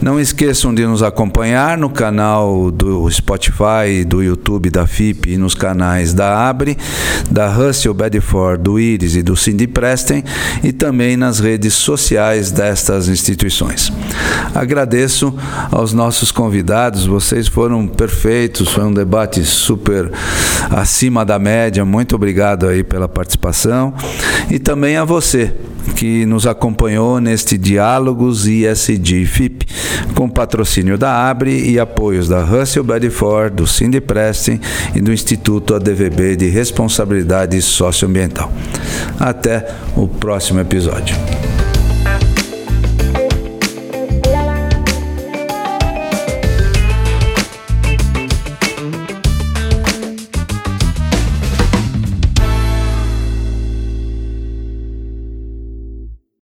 [0.00, 5.54] Não esqueçam de nos acompanhar no canal do Spotify, do YouTube da FIP e nos
[5.54, 6.78] canais da Abre,
[7.28, 10.22] da Russell Bedford, do Iris e do Cindy Preston
[10.62, 13.92] e também nas redes sociais destas instituições.
[14.54, 15.34] Agradeço
[15.70, 20.12] aos nossos convidados, vocês foram perfeitos, foi um debate super
[20.70, 21.84] acima da média.
[21.84, 23.92] Muito obrigado aí pela participação
[24.48, 25.52] e também a você
[25.96, 29.66] que nos acompanhou neste Diálogos ISD FIP,
[30.14, 34.58] com patrocínio da Abre e apoios da Russell Bedford, do Cindy Preston
[34.94, 38.52] e do Instituto ADVB de Responsabilidade Socioambiental.
[39.18, 41.16] Até o próximo episódio.